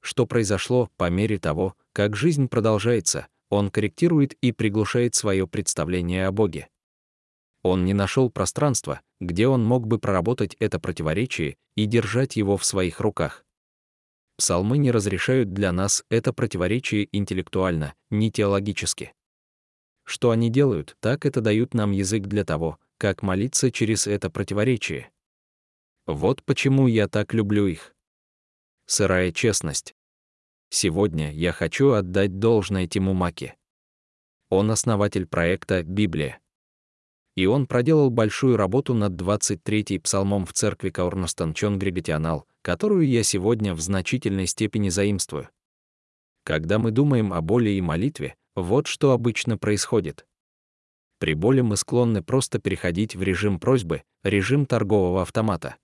Что 0.00 0.24
произошло 0.24 0.88
по 0.96 1.10
мере 1.10 1.38
того, 1.38 1.74
как 1.92 2.16
жизнь 2.16 2.48
продолжается, 2.48 3.26
он 3.50 3.70
корректирует 3.70 4.32
и 4.40 4.52
приглушает 4.52 5.14
свое 5.14 5.46
представление 5.46 6.28
о 6.28 6.32
Боге. 6.32 6.70
Он 7.62 7.84
не 7.84 7.92
нашел 7.92 8.30
пространства, 8.30 9.02
где 9.20 9.48
он 9.48 9.62
мог 9.62 9.86
бы 9.86 9.98
проработать 9.98 10.56
это 10.60 10.80
противоречие 10.80 11.58
и 11.74 11.84
держать 11.84 12.36
его 12.36 12.56
в 12.56 12.64
своих 12.64 13.00
руках. 13.00 13.44
Псалмы 14.38 14.78
не 14.78 14.90
разрешают 14.90 15.52
для 15.52 15.72
нас 15.72 16.04
это 16.08 16.32
противоречие 16.32 17.08
интеллектуально, 17.12 17.92
не 18.08 18.30
теологически. 18.30 19.12
Что 20.06 20.30
они 20.30 20.50
делают, 20.50 20.96
так 21.00 21.26
это 21.26 21.40
дают 21.40 21.74
нам 21.74 21.90
язык 21.90 22.26
для 22.26 22.44
того, 22.44 22.78
как 22.96 23.22
молиться 23.22 23.72
через 23.72 24.06
это 24.06 24.30
противоречие. 24.30 25.10
Вот 26.06 26.44
почему 26.44 26.86
я 26.86 27.08
так 27.08 27.34
люблю 27.34 27.66
их. 27.66 27.92
Сырая 28.86 29.32
честность. 29.32 29.96
Сегодня 30.70 31.32
я 31.32 31.50
хочу 31.50 31.90
отдать 31.90 32.38
должное 32.38 32.86
Тиму 32.86 33.14
Маке. 33.14 33.56
Он 34.48 34.70
основатель 34.70 35.26
проекта 35.26 35.82
«Библия». 35.82 36.38
И 37.34 37.46
он 37.46 37.66
проделал 37.66 38.08
большую 38.10 38.56
работу 38.56 38.94
над 38.94 39.20
23-й 39.20 39.98
псалмом 39.98 40.46
в 40.46 40.52
церкви 40.52 40.90
Каурностан 40.90 41.52
Чонгригатианал, 41.52 42.46
которую 42.62 43.08
я 43.08 43.24
сегодня 43.24 43.74
в 43.74 43.80
значительной 43.80 44.46
степени 44.46 44.88
заимствую. 44.88 45.48
Когда 46.44 46.78
мы 46.78 46.92
думаем 46.92 47.32
о 47.32 47.40
боли 47.40 47.70
и 47.70 47.80
молитве, 47.80 48.36
вот 48.56 48.88
что 48.88 49.12
обычно 49.12 49.56
происходит. 49.56 50.26
При 51.18 51.34
боли 51.34 51.60
мы 51.60 51.76
склонны 51.76 52.22
просто 52.22 52.58
переходить 52.58 53.14
в 53.14 53.22
режим 53.22 53.60
просьбы, 53.60 54.02
режим 54.24 54.66
торгового 54.66 55.22
автомата. 55.22 55.76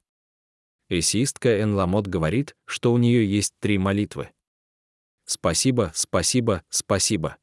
Эссистка 0.88 1.60
Эн 1.60 1.74
Ламот 1.74 2.08
говорит, 2.08 2.56
что 2.66 2.92
у 2.92 2.98
нее 2.98 3.24
есть 3.24 3.54
три 3.60 3.78
молитвы. 3.78 4.30
«Спасибо, 5.24 5.92
спасибо, 5.94 6.64
спасибо». 6.68 7.36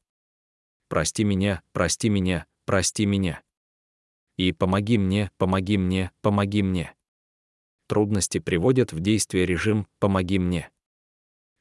«Прости 0.89 1.23
меня, 1.23 1.61
прости 1.71 2.09
меня, 2.09 2.45
прости 2.65 3.05
меня». 3.05 3.41
И 4.35 4.51
«помоги 4.51 4.97
мне, 4.97 5.31
помоги 5.37 5.77
мне, 5.77 6.11
помоги 6.21 6.61
мне» 6.61 6.93
трудности 7.89 8.37
приводят 8.37 8.93
в 8.93 9.01
действие 9.01 9.45
режим 9.45 9.87
«помоги 9.99 10.39
мне». 10.39 10.69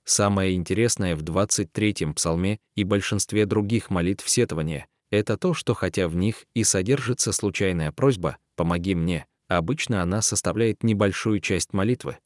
Самое 0.08 0.54
интересное 0.54 1.14
в 1.14 1.22
23-м 1.22 2.14
псалме 2.14 2.60
и 2.74 2.82
большинстве 2.82 3.44
других 3.44 3.90
молитв 3.90 4.26
сетования— 4.26 4.86
это 5.10 5.36
то, 5.36 5.52
что 5.52 5.74
хотя 5.74 6.08
в 6.08 6.16
них 6.16 6.46
и 6.54 6.64
содержится 6.64 7.30
случайная 7.30 7.92
просьба 7.92 8.38
«помоги 8.56 8.94
мне», 8.94 9.26
обычно 9.48 10.00
она 10.00 10.22
составляет 10.22 10.82
небольшую 10.82 11.40
часть 11.40 11.74
молитвы. 11.74 12.16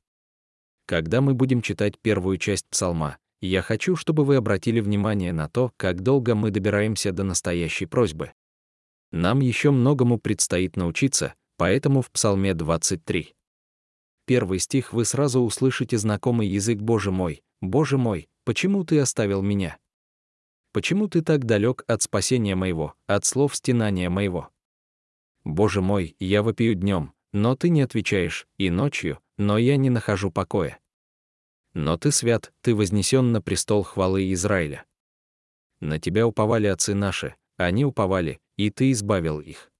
Когда 0.87 1.21
мы 1.21 1.35
будем 1.35 1.61
читать 1.61 1.95
первую 2.01 2.39
часть 2.39 2.69
псалма, 2.69 3.19
я 3.41 3.63
хочу, 3.63 3.97
чтобы 3.97 4.25
вы 4.25 4.37
обратили 4.37 4.79
внимание 4.79 5.33
на 5.33 5.49
то, 5.49 5.73
как 5.77 6.03
долго 6.03 6.37
мы 6.37 6.53
добираемся 6.53 7.11
до 7.11 7.25
настоящей 7.25 7.87
просьбы. 7.87 8.31
Нам 9.11 9.41
еще 9.41 9.73
многому 9.73 10.19
предстоит 10.21 10.77
научиться, 10.77 11.35
поэтому 11.57 12.01
в 12.03 12.13
псалме 12.13 12.55
23 12.55 13.35
первый 14.25 14.59
стих 14.59 14.93
вы 14.93 15.05
сразу 15.05 15.41
услышите 15.41 15.99
знакомый 15.99 16.49
язык 16.49 16.81
«Боже 16.81 17.11
мой, 17.11 17.43
Боже 17.61 17.97
мой, 17.99 18.29
почему 18.45 18.85
ты 18.85 18.99
оставил 18.99 19.43
меня? 19.43 19.79
Почему 20.73 21.09
ты 21.09 21.23
так 21.23 21.45
далек 21.45 21.85
от 21.87 22.03
спасения 22.03 22.55
моего, 22.55 22.95
от 23.07 23.25
слов 23.25 23.55
стенания 23.55 24.11
моего? 24.11 24.51
Боже 25.45 25.81
мой, 25.81 26.17
я 26.19 26.43
вопию 26.43 26.75
днем, 26.75 27.13
но 27.33 27.57
ты 27.57 27.69
не 27.69 27.83
отвечаешь, 27.83 28.47
и 28.59 28.71
ночью, 28.71 29.19
но 29.39 29.59
я 29.59 29.77
не 29.77 29.91
нахожу 29.91 30.31
покоя. 30.31 30.79
Но 31.75 31.97
ты 31.97 32.13
свят, 32.13 32.53
ты 32.61 32.75
вознесен 32.75 33.33
на 33.33 33.41
престол 33.41 33.83
хвалы 33.83 34.33
Израиля. 34.33 34.85
На 35.81 35.99
тебя 35.99 36.27
уповали 36.27 36.67
отцы 36.67 36.95
наши, 36.95 37.35
они 37.57 37.85
уповали, 37.85 38.41
и 38.57 38.71
ты 38.71 38.93
избавил 38.93 39.41
их. 39.41 39.72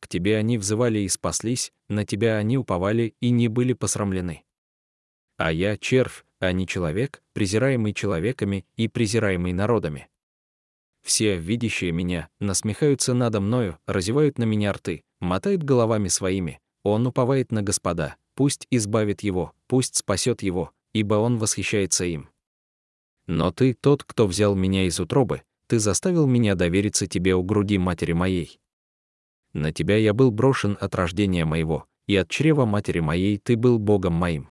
К 0.00 0.08
тебе 0.08 0.36
они 0.36 0.58
взывали 0.58 1.00
и 1.00 1.08
спаслись, 1.08 1.72
на 1.88 2.04
тебя 2.04 2.36
они 2.36 2.58
уповали 2.58 3.14
и 3.20 3.30
не 3.30 3.48
были 3.48 3.74
посрамлены. 3.74 4.42
А 5.36 5.52
я 5.52 5.76
червь, 5.76 6.24
а 6.38 6.52
не 6.52 6.66
человек, 6.66 7.22
презираемый 7.34 7.92
человеками 7.92 8.66
и 8.76 8.88
презираемый 8.88 9.52
народами. 9.52 10.08
Все, 11.02 11.36
видящие 11.36 11.92
меня, 11.92 12.28
насмехаются 12.40 13.14
надо 13.14 13.40
мною, 13.40 13.78
разевают 13.86 14.38
на 14.38 14.44
меня 14.44 14.72
рты, 14.72 15.02
мотают 15.18 15.62
головами 15.62 16.08
своими. 16.08 16.60
Он 16.82 17.06
уповает 17.06 17.52
на 17.52 17.62
Господа, 17.62 18.16
пусть 18.34 18.66
избавит 18.70 19.22
его, 19.22 19.52
пусть 19.66 19.96
спасет 19.96 20.42
его, 20.42 20.72
ибо 20.92 21.14
он 21.14 21.38
восхищается 21.38 22.04
им. 22.04 22.28
Но 23.26 23.52
ты 23.52 23.74
тот, 23.74 24.02
кто 24.04 24.26
взял 24.26 24.54
меня 24.54 24.86
из 24.86 24.98
утробы, 24.98 25.42
ты 25.66 25.78
заставил 25.78 26.26
меня 26.26 26.54
довериться 26.54 27.06
тебе 27.06 27.34
у 27.34 27.42
груди 27.42 27.78
матери 27.78 28.12
моей. 28.12 28.58
На 29.52 29.72
тебя 29.72 29.96
я 29.96 30.14
был 30.14 30.30
брошен 30.30 30.76
от 30.80 30.94
рождения 30.94 31.44
моего, 31.44 31.86
и 32.06 32.16
от 32.16 32.28
чрева 32.28 32.64
матери 32.64 33.00
моей 33.00 33.38
ты 33.38 33.56
был 33.56 33.78
Богом 33.78 34.14
моим. 34.14 34.50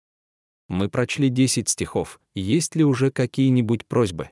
Мы 0.69 0.89
прочли 0.89 1.29
10 1.29 1.69
стихов, 1.69 2.21
есть 2.35 2.77
ли 2.77 2.85
уже 2.85 3.11
какие-нибудь 3.11 3.87
просьбы? 3.87 4.31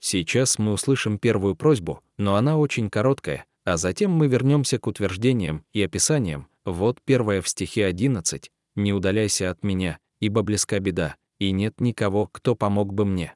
Сейчас 0.00 0.58
мы 0.58 0.72
услышим 0.72 1.18
первую 1.18 1.56
просьбу, 1.56 2.02
но 2.16 2.36
она 2.36 2.56
очень 2.56 2.88
короткая, 2.90 3.46
а 3.64 3.76
затем 3.76 4.12
мы 4.12 4.28
вернемся 4.28 4.78
к 4.78 4.86
утверждениям 4.86 5.64
и 5.72 5.82
описаниям. 5.82 6.48
Вот 6.64 7.00
первое 7.04 7.42
в 7.42 7.48
стихе 7.48 7.86
11. 7.86 8.50
«Не 8.76 8.92
удаляйся 8.92 9.50
от 9.50 9.64
меня, 9.64 9.98
ибо 10.20 10.42
близка 10.42 10.78
беда, 10.78 11.16
и 11.38 11.50
нет 11.50 11.80
никого, 11.80 12.28
кто 12.28 12.54
помог 12.54 12.94
бы 12.94 13.04
мне». 13.04 13.34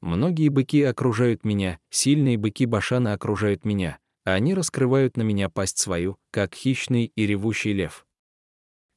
Многие 0.00 0.48
быки 0.48 0.82
окружают 0.82 1.44
меня, 1.44 1.78
сильные 1.90 2.36
быки 2.36 2.66
Башана 2.66 3.12
окружают 3.12 3.64
меня, 3.64 3.98
они 4.24 4.54
раскрывают 4.54 5.16
на 5.16 5.22
меня 5.22 5.48
пасть 5.48 5.78
свою, 5.78 6.18
как 6.30 6.54
хищный 6.54 7.12
и 7.14 7.26
ревущий 7.26 7.72
лев. 7.72 8.06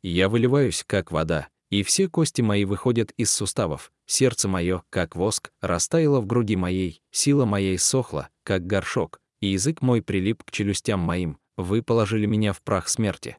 Я 0.01 0.29
выливаюсь, 0.29 0.83
как 0.85 1.11
вода, 1.11 1.47
и 1.69 1.81
все 1.83 2.07
кости 2.07 2.41
мои 2.41 2.65
выходят 2.65 3.11
из 3.17 3.31
суставов, 3.31 3.91
сердце 4.05 4.47
мое, 4.47 4.83
как 4.89 5.15
воск, 5.15 5.51
растаяло 5.61 6.19
в 6.19 6.25
груди 6.25 6.55
моей, 6.55 7.01
сила 7.11 7.45
моей 7.45 7.77
сохла, 7.77 8.29
как 8.43 8.67
горшок, 8.67 9.19
и 9.39 9.47
язык 9.47 9.81
мой 9.81 10.01
прилип 10.01 10.43
к 10.43 10.51
челюстям 10.51 10.99
моим, 10.99 11.37
вы 11.57 11.81
положили 11.81 12.25
меня 12.25 12.53
в 12.53 12.61
прах 12.61 12.89
смерти. 12.89 13.37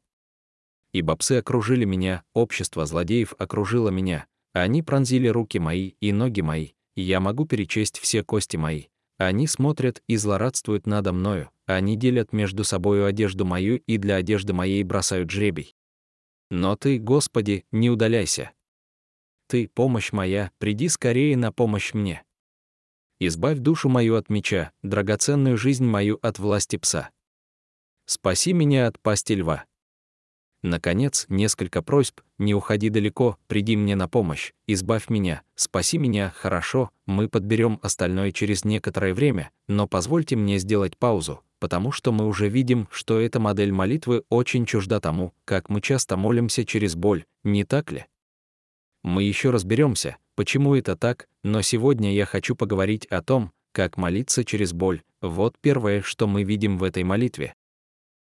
Ибо 0.92 1.16
псы 1.16 1.32
окружили 1.38 1.84
меня, 1.84 2.22
общество 2.32 2.86
злодеев 2.86 3.34
окружило 3.38 3.90
меня, 3.90 4.26
они 4.52 4.82
пронзили 4.82 5.28
руки 5.28 5.58
мои 5.58 5.92
и 6.00 6.12
ноги 6.12 6.40
мои, 6.40 6.70
и 6.94 7.02
я 7.02 7.20
могу 7.20 7.44
перечесть 7.44 7.98
все 7.98 8.22
кости 8.22 8.56
мои. 8.56 8.84
Они 9.16 9.46
смотрят 9.46 10.02
и 10.06 10.16
злорадствуют 10.16 10.86
надо 10.86 11.12
мною, 11.12 11.50
они 11.66 11.96
делят 11.96 12.32
между 12.32 12.64
собою 12.64 13.06
одежду 13.06 13.44
мою 13.44 13.76
и 13.76 13.96
для 13.98 14.16
одежды 14.16 14.52
моей 14.52 14.82
бросают 14.82 15.30
жребий. 15.30 15.74
Но 16.50 16.76
ты, 16.76 16.98
Господи, 16.98 17.64
не 17.72 17.90
удаляйся. 17.90 18.52
Ты, 19.48 19.68
помощь 19.68 20.12
моя, 20.12 20.50
приди 20.58 20.88
скорее 20.88 21.36
на 21.36 21.52
помощь 21.52 21.94
мне. 21.94 22.24
Избавь 23.20 23.58
душу 23.58 23.88
мою 23.88 24.16
от 24.16 24.28
меча, 24.28 24.72
драгоценную 24.82 25.56
жизнь 25.56 25.84
мою 25.84 26.18
от 26.22 26.38
власти 26.38 26.76
пса. 26.76 27.10
Спаси 28.06 28.52
меня 28.52 28.86
от 28.86 29.00
пасти 29.00 29.34
льва. 29.34 29.64
Наконец, 30.64 31.26
несколько 31.28 31.82
просьб, 31.82 32.22
не 32.38 32.54
уходи 32.54 32.88
далеко, 32.88 33.36
приди 33.48 33.76
мне 33.76 33.96
на 33.96 34.08
помощь, 34.08 34.54
избавь 34.66 35.10
меня, 35.10 35.42
спаси 35.56 35.98
меня, 35.98 36.32
хорошо, 36.34 36.88
мы 37.04 37.28
подберем 37.28 37.78
остальное 37.82 38.32
через 38.32 38.64
некоторое 38.64 39.12
время, 39.12 39.50
но 39.68 39.86
позвольте 39.86 40.36
мне 40.36 40.56
сделать 40.56 40.96
паузу, 40.96 41.42
потому 41.58 41.92
что 41.92 42.12
мы 42.12 42.26
уже 42.26 42.48
видим, 42.48 42.88
что 42.90 43.20
эта 43.20 43.38
модель 43.38 43.72
молитвы 43.72 44.24
очень 44.30 44.64
чужда 44.64 45.00
тому, 45.00 45.34
как 45.44 45.68
мы 45.68 45.82
часто 45.82 46.16
молимся 46.16 46.64
через 46.64 46.94
боль, 46.96 47.26
не 47.42 47.64
так 47.64 47.92
ли? 47.92 48.06
Мы 49.02 49.24
еще 49.24 49.50
разберемся, 49.50 50.16
почему 50.34 50.74
это 50.76 50.96
так, 50.96 51.28
но 51.42 51.60
сегодня 51.60 52.14
я 52.14 52.24
хочу 52.24 52.56
поговорить 52.56 53.04
о 53.08 53.20
том, 53.20 53.52
как 53.72 53.98
молиться 53.98 54.46
через 54.46 54.72
боль. 54.72 55.02
Вот 55.20 55.56
первое, 55.60 56.00
что 56.00 56.26
мы 56.26 56.42
видим 56.42 56.78
в 56.78 56.84
этой 56.84 57.04
молитве. 57.04 57.54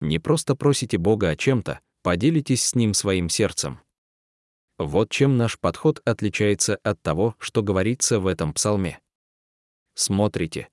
Не 0.00 0.18
просто 0.18 0.56
просите 0.56 0.96
Бога 0.96 1.28
о 1.28 1.36
чем-то, 1.36 1.80
поделитесь 2.02 2.64
с 2.64 2.74
Ним 2.74 2.94
своим 2.94 3.28
сердцем. 3.28 3.80
Вот 4.78 5.10
чем 5.10 5.36
наш 5.36 5.58
подход 5.58 6.00
отличается 6.04 6.76
от 6.82 7.00
того, 7.02 7.36
что 7.38 7.62
говорится 7.62 8.18
в 8.18 8.26
этом 8.26 8.52
псалме. 8.52 9.00
Смотрите, 9.94 10.68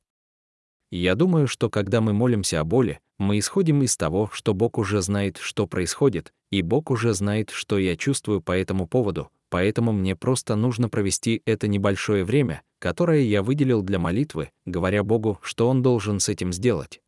я 0.91 1.13
думаю, 1.13 1.47
что 1.47 1.69
когда 1.69 2.01
мы 2.01 2.13
молимся 2.13 2.59
о 2.59 2.63
боли, 2.63 2.99
мы 3.19 3.37
исходим 3.37 3.83
из 3.83 3.95
того, 3.95 4.29
что 4.33 4.53
Бог 4.53 4.77
уже 4.77 5.01
знает, 5.01 5.37
что 5.37 5.67
происходит, 5.67 6.33
и 6.51 6.61
Бог 6.63 6.89
уже 6.89 7.13
знает, 7.13 7.51
что 7.51 7.77
я 7.77 7.95
чувствую 7.95 8.41
по 8.41 8.53
этому 8.53 8.87
поводу, 8.87 9.29
поэтому 9.49 9.91
мне 9.91 10.15
просто 10.15 10.55
нужно 10.55 10.89
провести 10.89 11.43
это 11.45 11.67
небольшое 11.67 12.23
время, 12.23 12.63
которое 12.79 13.21
я 13.21 13.43
выделил 13.43 13.83
для 13.83 13.99
молитвы, 13.99 14.51
говоря 14.65 15.03
Богу, 15.03 15.37
что 15.43 15.69
Он 15.69 15.83
должен 15.83 16.19
с 16.19 16.29
этим 16.29 16.51
сделать. 16.53 17.01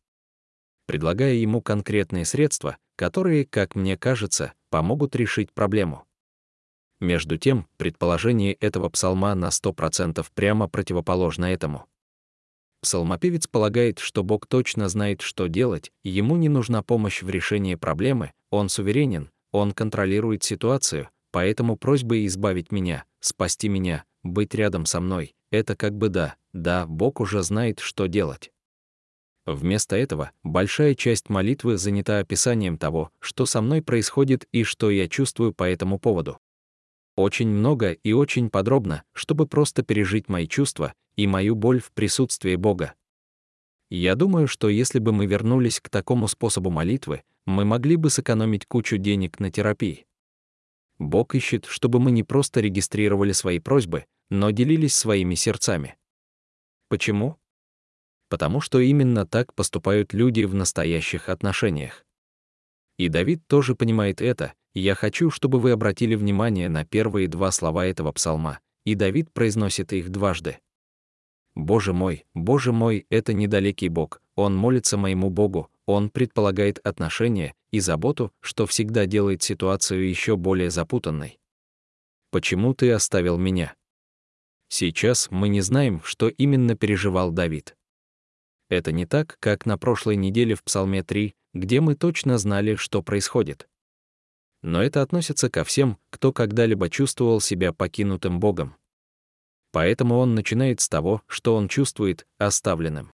Предлагая 0.86 1.34
Ему 1.34 1.60
конкретные 1.60 2.24
средства, 2.24 2.76
которые, 2.96 3.44
как 3.44 3.74
мне 3.74 3.96
кажется, 3.96 4.52
помогут 4.70 5.16
решить 5.16 5.52
проблему. 5.52 6.04
Между 7.00 7.36
тем, 7.36 7.66
предположение 7.78 8.54
этого 8.54 8.88
псалма 8.88 9.34
на 9.34 9.48
100% 9.48 10.24
прямо 10.34 10.68
противоположно 10.68 11.46
этому. 11.46 11.86
Псалмопевец 12.80 13.46
полагает, 13.46 13.98
что 13.98 14.22
Бог 14.22 14.46
точно 14.46 14.88
знает, 14.88 15.20
что 15.20 15.48
делать, 15.48 15.92
ему 16.02 16.36
не 16.36 16.48
нужна 16.48 16.82
помощь 16.82 17.22
в 17.22 17.30
решении 17.30 17.76
проблемы, 17.76 18.32
он 18.50 18.68
суверенен, 18.68 19.30
он 19.52 19.72
контролирует 19.72 20.42
ситуацию, 20.42 21.08
поэтому 21.30 21.76
просьбы 21.76 22.26
избавить 22.26 22.72
меня, 22.72 23.04
спасти 23.20 23.68
меня, 23.68 24.04
быть 24.22 24.54
рядом 24.54 24.86
со 24.86 25.00
мной— 25.00 25.34
это 25.50 25.76
как 25.76 25.96
бы 25.96 26.08
да, 26.08 26.36
да, 26.52 26.86
Бог 26.86 27.20
уже 27.20 27.42
знает, 27.42 27.80
что 27.80 28.06
делать. 28.06 28.52
Вместо 29.44 29.96
этого 29.96 30.30
большая 30.44 30.94
часть 30.94 31.28
молитвы 31.28 31.76
занята 31.76 32.18
описанием 32.18 32.78
того, 32.78 33.10
что 33.18 33.44
со 33.44 33.60
мной 33.60 33.82
происходит 33.82 34.46
и 34.52 34.62
что 34.62 34.90
я 34.90 35.08
чувствую 35.08 35.52
по 35.52 35.64
этому 35.64 35.98
поводу. 35.98 36.38
Очень 37.16 37.48
много 37.48 37.90
и 37.90 38.12
очень 38.12 38.50
подробно, 38.50 39.02
чтобы 39.12 39.46
просто 39.46 39.82
пережить 39.82 40.28
мои 40.28 40.46
чувства 40.46 40.94
и 41.16 41.26
мою 41.26 41.56
боль 41.56 41.80
в 41.80 41.90
присутствии 41.92 42.54
Бога. 42.56 42.94
Я 43.90 44.14
думаю, 44.14 44.48
что 44.48 44.68
если 44.68 44.98
бы 45.00 45.12
мы 45.12 45.26
вернулись 45.26 45.80
к 45.80 45.90
такому 45.90 46.28
способу 46.28 46.70
молитвы, 46.70 47.22
мы 47.44 47.64
могли 47.64 47.96
бы 47.96 48.08
сэкономить 48.08 48.64
кучу 48.64 48.96
денег 48.96 49.40
на 49.40 49.50
терапии. 49.50 50.06
Бог 50.98 51.34
ищет, 51.34 51.66
чтобы 51.66 51.98
мы 51.98 52.12
не 52.12 52.22
просто 52.22 52.60
регистрировали 52.60 53.32
свои 53.32 53.58
просьбы, 53.58 54.06
но 54.30 54.50
делились 54.50 54.94
своими 54.94 55.34
сердцами. 55.34 55.96
Почему? 56.88 57.36
Потому 58.32 58.62
что 58.62 58.78
именно 58.78 59.26
так 59.26 59.52
поступают 59.52 60.14
люди 60.14 60.44
в 60.44 60.54
настоящих 60.54 61.28
отношениях. 61.28 62.06
И 62.96 63.10
Давид 63.10 63.46
тоже 63.46 63.74
понимает 63.74 64.22
это, 64.22 64.54
я 64.72 64.94
хочу, 64.94 65.30
чтобы 65.30 65.60
вы 65.60 65.72
обратили 65.72 66.14
внимание 66.14 66.70
на 66.70 66.86
первые 66.86 67.28
два 67.28 67.50
слова 67.50 67.84
этого 67.86 68.10
псалма, 68.10 68.60
и 68.86 68.94
Давид 68.94 69.30
произносит 69.34 69.92
их 69.92 70.08
дважды. 70.08 70.60
«Боже 71.54 71.92
мой, 71.92 72.24
Боже 72.32 72.72
мой, 72.72 73.04
это 73.10 73.34
недалекий 73.34 73.88
Бог, 73.88 74.22
Он 74.34 74.56
молится 74.56 74.96
моему 74.96 75.28
Богу, 75.28 75.70
Он 75.84 76.08
предполагает 76.08 76.78
отношения 76.86 77.52
и 77.70 77.80
заботу, 77.80 78.32
что 78.40 78.66
всегда 78.66 79.04
делает 79.04 79.42
ситуацию 79.42 80.08
еще 80.08 80.38
более 80.38 80.70
запутанной. 80.70 81.38
Почему 82.30 82.72
ты 82.72 82.92
оставил 82.92 83.36
меня?» 83.36 83.74
Сейчас 84.70 85.30
мы 85.30 85.50
не 85.50 85.60
знаем, 85.60 86.00
что 86.02 86.28
именно 86.28 86.74
переживал 86.76 87.30
Давид. 87.30 87.76
Это 88.72 88.90
не 88.90 89.04
так, 89.04 89.36
как 89.38 89.66
на 89.66 89.76
прошлой 89.76 90.16
неделе 90.16 90.54
в 90.54 90.62
Псалме 90.62 91.02
3, 91.02 91.34
где 91.52 91.80
мы 91.80 91.94
точно 91.94 92.38
знали, 92.38 92.74
что 92.76 93.02
происходит 93.02 93.68
но 94.62 94.82
это 94.82 95.02
относится 95.02 95.50
ко 95.50 95.64
всем, 95.64 95.98
кто 96.10 96.32
когда-либо 96.32 96.88
чувствовал 96.88 97.40
себя 97.40 97.72
покинутым 97.72 98.38
Богом. 98.38 98.76
Поэтому 99.72 100.18
он 100.18 100.34
начинает 100.34 100.80
с 100.80 100.88
того, 100.88 101.22
что 101.26 101.56
он 101.56 101.68
чувствует 101.68 102.26
оставленным. 102.38 103.12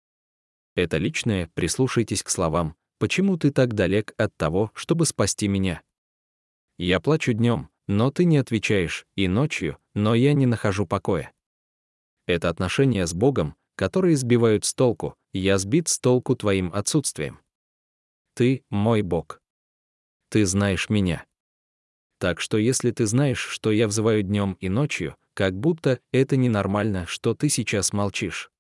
Это 0.75 0.97
личное, 0.97 1.49
прислушайтесь 1.53 2.23
к 2.23 2.29
словам, 2.29 2.75
«Почему 2.99 3.37
ты 3.37 3.51
так 3.51 3.73
далек 3.73 4.13
от 4.17 4.35
того, 4.35 4.71
чтобы 4.73 5.05
спасти 5.05 5.47
меня?» 5.47 5.81
«Я 6.77 6.99
плачу 6.99 7.33
днем, 7.33 7.69
но 7.87 8.11
ты 8.11 8.25
не 8.25 8.37
отвечаешь, 8.37 9.05
и 9.15 9.27
ночью, 9.27 9.77
но 9.93 10.15
я 10.15 10.33
не 10.33 10.45
нахожу 10.45 10.85
покоя». 10.85 11.31
Это 12.25 12.49
отношения 12.49 13.05
с 13.05 13.13
Богом, 13.13 13.55
которые 13.75 14.17
сбивают 14.17 14.65
с 14.65 14.73
толку, 14.73 15.15
я 15.37 15.57
сбит 15.57 15.87
с 15.87 15.99
толку 15.99 16.35
твоим 16.35 16.71
отсутствием. 16.73 17.39
Ты— 18.33 18.63
мой 18.69 19.01
Бог. 19.01 19.41
ты 20.29 20.45
знаешь 20.45 20.89
меня. 20.89 21.25
Так 22.19 22.41
что 22.41 22.57
если 22.57 22.91
ты 22.91 23.05
знаешь, 23.05 23.39
что 23.39 23.71
я 23.71 23.87
взываю 23.87 24.23
днем 24.23 24.57
и 24.59 24.69
ночью, 24.69 25.15
как 25.33 25.57
будто 25.57 25.99
это 26.11 26.35
ненормально, 26.35 27.05
что 27.05 27.33
ты 27.33 27.47
сейчас 27.47 27.93
молчишь. 27.93 28.51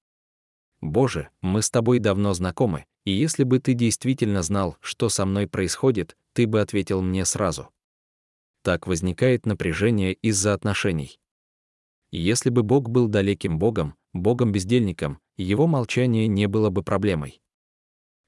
Боже, 0.79 1.29
мы 1.41 1.61
с 1.61 1.69
тобой 1.69 1.99
давно 1.99 2.33
знакомы, 2.33 2.85
и 3.03 3.11
если 3.11 3.43
бы 3.43 3.59
ты 3.59 3.73
действительно 3.73 4.43
знал, 4.43 4.77
что 4.79 5.09
со 5.09 5.25
мной 5.25 5.47
происходит, 5.47 6.15
ты 6.33 6.45
бы 6.45 6.61
ответил 6.61 7.01
мне 7.01 7.25
сразу. 7.25 7.69
Так 8.61 8.85
возникает 8.85 9.45
напряжение 9.45 10.13
из-за 10.13 10.53
отношений. 10.53 11.19
Если 12.11 12.49
бы 12.49 12.63
Бог 12.63 12.89
был 12.89 13.07
далеким 13.07 13.57
Богом, 13.59 13.95
Богом-бездельником, 14.13 15.19
его 15.37 15.67
молчание 15.67 16.27
не 16.27 16.47
было 16.47 16.69
бы 16.69 16.83
проблемой. 16.83 17.41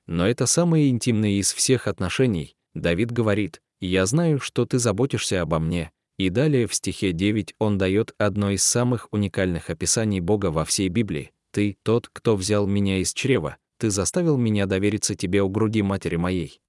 Но 0.07 0.27
это 0.27 0.45
самые 0.45 0.89
интимные 0.89 1.39
из 1.39 1.53
всех 1.53 1.87
отношений. 1.87 2.55
Давид 2.73 3.11
говорит, 3.11 3.61
«Я 3.79 4.05
знаю, 4.05 4.39
что 4.39 4.65
ты 4.65 4.79
заботишься 4.79 5.41
обо 5.41 5.59
мне». 5.59 5.91
И 6.17 6.29
далее 6.29 6.67
в 6.67 6.73
стихе 6.73 7.13
9 7.13 7.55
он 7.59 7.77
дает 7.77 8.13
одно 8.17 8.49
из 8.49 8.63
самых 8.63 9.07
уникальных 9.11 9.69
описаний 9.69 10.19
Бога 10.19 10.47
во 10.47 10.65
всей 10.65 10.89
Библии. 10.89 11.31
«Ты— 11.51 11.77
тот, 11.83 12.09
кто 12.11 12.35
взял 12.35 12.67
меня 12.67 12.97
из 12.97 13.13
чрева, 13.13 13.57
ты 13.77 13.89
заставил 13.89 14.35
меня 14.35 14.65
довериться 14.65 15.15
тебе 15.15 15.41
у 15.41 15.49
груди 15.49 15.81
матери 15.81 16.17
моей. 16.17 16.59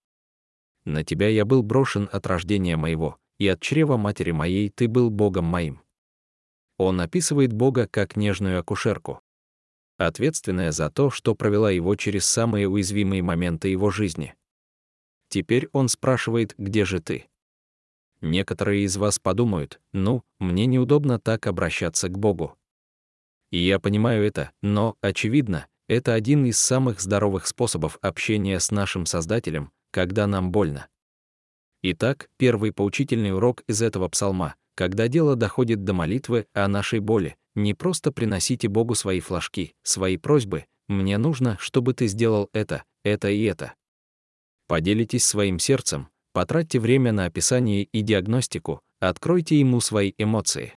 На 0.85 1.03
тебя 1.03 1.29
я 1.29 1.44
был 1.44 1.62
брошен 1.62 2.09
от 2.12 2.26
рождения 2.26 2.76
моего, 2.76 3.16
и 3.38 3.48
от 3.48 3.61
чрева 3.61 3.96
матери 3.96 4.31
моей 4.31 4.68
ты 4.68 4.87
был 4.87 5.11
Богом 5.11 5.46
моим». 5.46 5.81
Он 6.76 7.00
описывает 7.00 7.53
Бога 7.53 7.88
как 7.90 8.16
нежную 8.16 8.61
акушерку 8.61 9.20
ответственная 10.06 10.72
за 10.72 10.90
то, 10.90 11.10
что 11.10 11.34
провела 11.34 11.70
его 11.70 11.94
через 11.96 12.26
самые 12.26 12.68
уязвимые 12.68 13.22
моменты 13.22 13.68
его 13.68 13.90
жизни. 13.90 14.34
Теперь 15.28 15.68
он 15.72 15.88
спрашивает, 15.88 16.54
где 16.58 16.84
же 16.84 17.00
ты? 17.00 17.26
Некоторые 18.20 18.84
из 18.84 18.96
вас 18.96 19.18
подумают, 19.18 19.80
ну, 19.92 20.22
мне 20.38 20.66
неудобно 20.66 21.18
так 21.18 21.46
обращаться 21.46 22.08
к 22.08 22.18
Богу. 22.18 22.56
И 23.50 23.58
я 23.58 23.78
понимаю 23.78 24.24
это, 24.24 24.52
но, 24.62 24.96
очевидно, 25.00 25.66
это 25.88 26.14
один 26.14 26.44
из 26.44 26.58
самых 26.58 27.00
здоровых 27.00 27.46
способов 27.46 27.98
общения 28.02 28.60
с 28.60 28.70
нашим 28.70 29.06
Создателем, 29.06 29.72
когда 29.90 30.26
нам 30.26 30.52
больно. 30.52 30.88
Итак, 31.82 32.28
первый 32.36 32.72
поучительный 32.72 33.34
урок 33.34 33.62
из 33.66 33.80
этого 33.80 34.08
псалма, 34.08 34.54
когда 34.74 35.08
дело 35.08 35.34
доходит 35.34 35.84
до 35.84 35.94
молитвы 35.94 36.46
о 36.52 36.68
нашей 36.68 37.00
боли, 37.00 37.36
не 37.54 37.74
просто 37.74 38.12
приносите 38.12 38.68
Богу 38.68 38.94
свои 38.94 39.20
флажки, 39.20 39.74
свои 39.82 40.16
просьбы, 40.16 40.66
мне 40.88 41.18
нужно, 41.18 41.56
чтобы 41.60 41.94
ты 41.94 42.06
сделал 42.06 42.48
это, 42.52 42.84
это 43.04 43.28
и 43.28 43.42
это. 43.44 43.74
Поделитесь 44.66 45.24
своим 45.24 45.58
сердцем, 45.58 46.08
потратьте 46.32 46.78
время 46.78 47.12
на 47.12 47.26
описание 47.26 47.84
и 47.84 48.02
диагностику, 48.02 48.80
откройте 48.98 49.58
ему 49.58 49.80
свои 49.80 50.12
эмоции. 50.18 50.74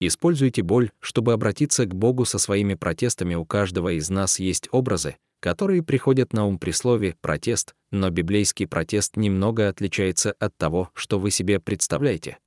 Используйте 0.00 0.62
боль, 0.62 0.90
чтобы 1.00 1.32
обратиться 1.32 1.86
к 1.86 1.94
Богу 1.94 2.26
со 2.26 2.38
своими 2.38 2.74
протестами. 2.74 3.34
У 3.34 3.46
каждого 3.46 3.96
из 3.96 4.10
нас 4.10 4.38
есть 4.38 4.68
образы, 4.70 5.16
которые 5.40 5.82
приходят 5.82 6.32
на 6.32 6.46
ум 6.46 6.58
при 6.58 6.72
слове 6.72 7.16
«протест», 7.22 7.74
но 7.90 8.10
библейский 8.10 8.66
протест 8.66 9.16
немного 9.16 9.68
отличается 9.68 10.32
от 10.32 10.54
того, 10.56 10.90
что 10.94 11.18
вы 11.18 11.30
себе 11.30 11.60
представляете. 11.60 12.38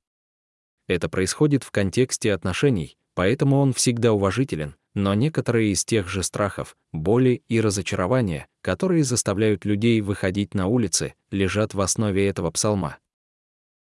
Это 0.86 1.08
происходит 1.08 1.64
в 1.64 1.70
контексте 1.70 2.32
отношений, 2.32 2.96
поэтому 3.20 3.60
он 3.60 3.74
всегда 3.74 4.14
уважителен, 4.14 4.76
но 4.94 5.12
некоторые 5.12 5.72
из 5.72 5.84
тех 5.84 6.08
же 6.08 6.22
страхов, 6.22 6.74
боли 6.90 7.42
и 7.48 7.60
разочарования, 7.60 8.46
которые 8.62 9.04
заставляют 9.04 9.66
людей 9.66 10.00
выходить 10.00 10.54
на 10.54 10.68
улицы, 10.68 11.12
лежат 11.30 11.74
в 11.74 11.82
основе 11.82 12.26
этого 12.26 12.50
псалма. 12.50 12.96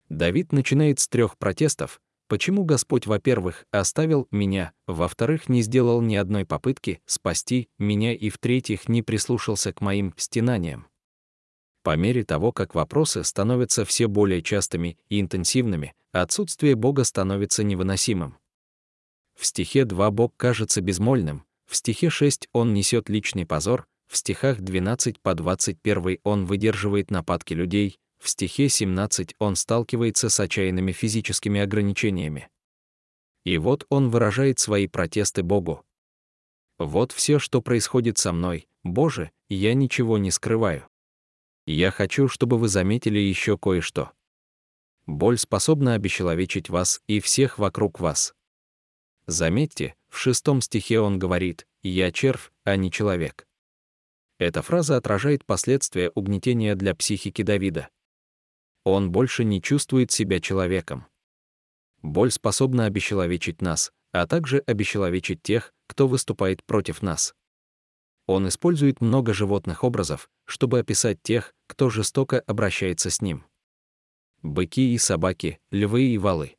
Давид 0.10 0.54
начинает 0.54 1.00
с 1.00 1.08
трех 1.08 1.38
протестов, 1.38 2.02
почему 2.28 2.64
Господь, 2.64 3.06
во-первых, 3.06 3.68
оставил 3.70 4.28
меня, 4.32 4.72
во-вторых, 4.88 5.50
не 5.50 5.62
сделал 5.62 6.02
ни 6.02 6.16
одной 6.16 6.44
попытки 6.44 7.00
спасти 7.06 7.70
меня 7.78 8.16
и, 8.16 8.30
в-третьих, 8.30 8.90
не 8.90 9.04
прислушался 9.04 9.72
к 9.72 9.82
моим 9.82 10.16
стенаниям. 10.18 10.88
По 11.84 11.96
мере 11.96 12.24
того, 12.24 12.52
как 12.52 12.74
вопросы 12.74 13.24
становятся 13.24 13.86
все 13.86 14.08
более 14.08 14.42
частыми 14.42 14.98
и 15.10 15.22
интенсивными, 15.22 15.94
отсутствие 16.12 16.74
Бога 16.74 17.04
становится 17.04 17.64
невыносимым. 17.64 18.40
В 19.38 19.46
стихе 19.46 19.86
2 19.86 20.10
Бог 20.10 20.34
кажется 20.36 20.82
безмольным, 20.82 21.46
в 21.68 21.76
стихе 21.76 22.10
6 22.10 22.50
он 22.54 22.74
несет 22.74 23.08
личный 23.08 23.46
позор, 23.46 23.88
в 24.08 24.18
стихах 24.18 24.60
12 24.62 25.20
по 25.20 25.36
21 25.36 26.18
он 26.24 26.46
выдерживает 26.46 27.12
нападки 27.12 27.54
людей, 27.54 28.00
в 28.20 28.30
стихе 28.30 28.68
17 28.68 29.36
он 29.38 29.56
сталкивается 29.56 30.30
с 30.30 30.40
отчаянными 30.40 30.92
физическими 30.92 31.62
ограничениями. 31.62 32.50
И 33.44 33.60
вот 33.60 33.86
он 33.90 34.10
выражает 34.10 34.58
свои 34.58 34.88
протесты 34.88 35.44
Богу. 35.44 35.86
Вот 36.80 37.12
все, 37.12 37.38
что 37.38 37.62
происходит 37.62 38.18
со 38.18 38.34
мной, 38.34 38.68
Боже, 38.84 39.30
я 39.50 39.76
ничего 39.76 40.18
не 40.18 40.32
скрываю. 40.32 40.88
Я 41.68 41.92
хочу, 41.92 42.28
чтобы 42.28 42.58
вы 42.58 42.70
заметили 42.70 43.20
еще 43.20 43.56
кое-что. 43.56 44.14
Боль 45.06 45.38
способна 45.38 45.94
обесчеловечить 45.94 46.70
вас 46.70 47.02
и 47.06 47.20
всех 47.20 47.60
вокруг 47.60 48.00
вас. 48.00 48.34
Заметьте, 49.28 49.94
в 50.10 50.18
шестом 50.18 50.62
стихе 50.62 51.02
он 51.02 51.20
говорит 51.20 51.68
«Я 51.84 52.12
червь, 52.14 52.52
а 52.64 52.78
не 52.78 52.90
человек». 52.90 53.46
Эта 54.40 54.62
фраза 54.62 54.96
отражает 54.96 55.46
последствия 55.46 56.12
угнетения 56.16 56.76
для 56.76 56.96
психики 56.96 57.42
Давида. 57.42 57.90
Он 58.84 59.12
больше 59.12 59.44
не 59.44 59.62
чувствует 59.62 60.12
себя 60.12 60.40
человеком. 60.40 61.08
Боль 62.02 62.32
способна 62.32 62.86
обесчеловечить 62.86 63.62
нас, 63.62 63.92
а 64.14 64.28
также 64.28 64.60
обесчеловечить 64.60 65.42
тех, 65.42 65.74
кто 65.88 66.08
выступает 66.08 66.64
против 66.64 67.02
нас. 67.02 67.34
Он 68.28 68.48
использует 68.48 69.02
много 69.02 69.34
животных 69.34 69.84
образов, 69.84 70.30
чтобы 70.46 70.80
описать 70.80 71.22
тех, 71.24 71.54
кто 71.68 71.90
жестоко 71.90 72.40
обращается 72.42 73.10
с 73.10 73.22
ним. 73.22 73.46
Быки 74.42 74.94
и 74.94 74.98
собаки, 74.98 75.60
львы 75.72 76.04
и 76.04 76.18
валы. 76.18 76.57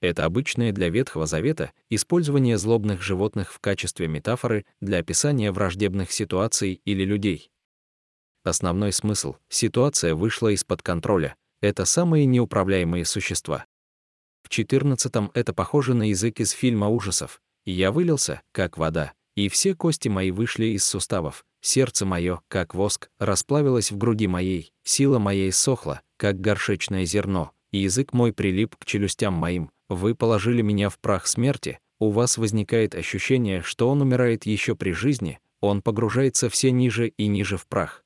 Это 0.00 0.24
обычное 0.24 0.72
для 0.72 0.90
Ветхого 0.90 1.26
Завета 1.26 1.72
использование 1.90 2.56
злобных 2.56 3.02
животных 3.02 3.52
в 3.52 3.58
качестве 3.58 4.06
метафоры 4.06 4.64
для 4.80 4.98
описания 4.98 5.50
враждебных 5.50 6.12
ситуаций 6.12 6.80
или 6.84 7.04
людей. 7.04 7.50
Основной 8.44 8.92
смысл— 8.92 9.36
ситуация 9.48 10.14
вышла 10.14 10.48
из-под 10.48 10.82
контроля. 10.82 11.34
Это 11.60 11.84
самые 11.84 12.26
неуправляемые 12.26 13.04
существа. 13.04 13.66
В 14.42 14.50
14-м 14.50 15.32
это 15.34 15.52
похоже 15.52 15.94
на 15.94 16.08
язык 16.10 16.38
из 16.38 16.52
фильма 16.52 16.88
ужасов. 16.88 17.40
«Я 17.64 17.90
вылился, 17.90 18.40
как 18.52 18.78
вода, 18.78 19.12
и 19.34 19.48
все 19.48 19.74
кости 19.74 20.08
мои 20.08 20.30
вышли 20.30 20.66
из 20.66 20.84
суставов, 20.84 21.44
сердце 21.60 22.06
мое, 22.06 22.40
как 22.48 22.74
воск, 22.74 23.10
расплавилось 23.18 23.90
в 23.90 23.98
груди 23.98 24.28
моей, 24.28 24.72
сила 24.84 25.18
моя 25.18 25.48
иссохла, 25.48 26.02
как 26.16 26.40
горшечное 26.40 27.04
зерно, 27.04 27.50
и 27.72 27.78
язык 27.78 28.12
мой 28.12 28.32
прилип 28.32 28.76
к 28.76 28.84
челюстям 28.86 29.34
моим, 29.34 29.70
вы 29.88 30.14
положили 30.14 30.62
меня 30.62 30.90
в 30.90 30.98
прах 30.98 31.26
смерти, 31.26 31.80
у 31.98 32.10
вас 32.10 32.38
возникает 32.38 32.94
ощущение, 32.94 33.62
что 33.62 33.88
он 33.88 34.02
умирает 34.02 34.46
еще 34.46 34.76
при 34.76 34.92
жизни, 34.92 35.40
он 35.60 35.82
погружается 35.82 36.48
все 36.48 36.70
ниже 36.70 37.08
и 37.08 37.26
ниже 37.26 37.56
в 37.56 37.66
прах. 37.66 38.04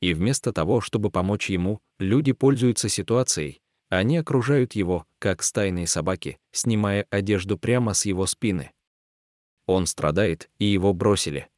И 0.00 0.14
вместо 0.14 0.52
того, 0.52 0.80
чтобы 0.80 1.10
помочь 1.10 1.50
ему, 1.50 1.80
люди 1.98 2.32
пользуются 2.32 2.88
ситуацией, 2.88 3.60
они 3.88 4.16
окружают 4.16 4.74
его, 4.74 5.06
как 5.18 5.42
стайные 5.42 5.86
собаки, 5.86 6.38
снимая 6.50 7.06
одежду 7.10 7.58
прямо 7.58 7.94
с 7.94 8.04
его 8.04 8.26
спины. 8.26 8.70
Он 9.66 9.86
страдает, 9.86 10.50
и 10.58 10.64
его 10.64 10.92
бросили. 10.92 11.48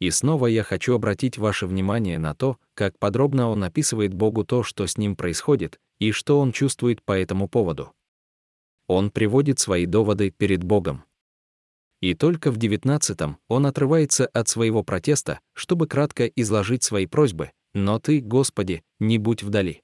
И 0.00 0.10
снова 0.10 0.46
я 0.46 0.62
хочу 0.62 0.94
обратить 0.94 1.38
ваше 1.38 1.66
внимание 1.66 2.18
на 2.18 2.34
то, 2.34 2.58
как 2.74 2.98
подробно 2.98 3.48
он 3.48 3.64
описывает 3.64 4.14
Богу 4.14 4.44
то, 4.44 4.62
что 4.62 4.86
с 4.86 4.96
ним 4.96 5.16
происходит, 5.16 5.80
и 5.98 6.12
что 6.12 6.38
он 6.38 6.52
чувствует 6.52 7.02
по 7.02 7.12
этому 7.12 7.48
поводу 7.48 7.92
он 8.88 9.12
приводит 9.12 9.60
свои 9.60 9.86
доводы 9.86 10.30
перед 10.30 10.64
Богом. 10.64 11.04
И 12.00 12.14
только 12.14 12.50
в 12.50 12.56
девятнадцатом 12.56 13.38
он 13.46 13.66
отрывается 13.66 14.26
от 14.26 14.48
своего 14.48 14.82
протеста, 14.82 15.40
чтобы 15.52 15.86
кратко 15.86 16.26
изложить 16.26 16.82
свои 16.82 17.06
просьбы, 17.06 17.52
«Но 17.74 17.98
ты, 18.00 18.20
Господи, 18.20 18.82
не 18.98 19.18
будь 19.18 19.42
вдали. 19.42 19.82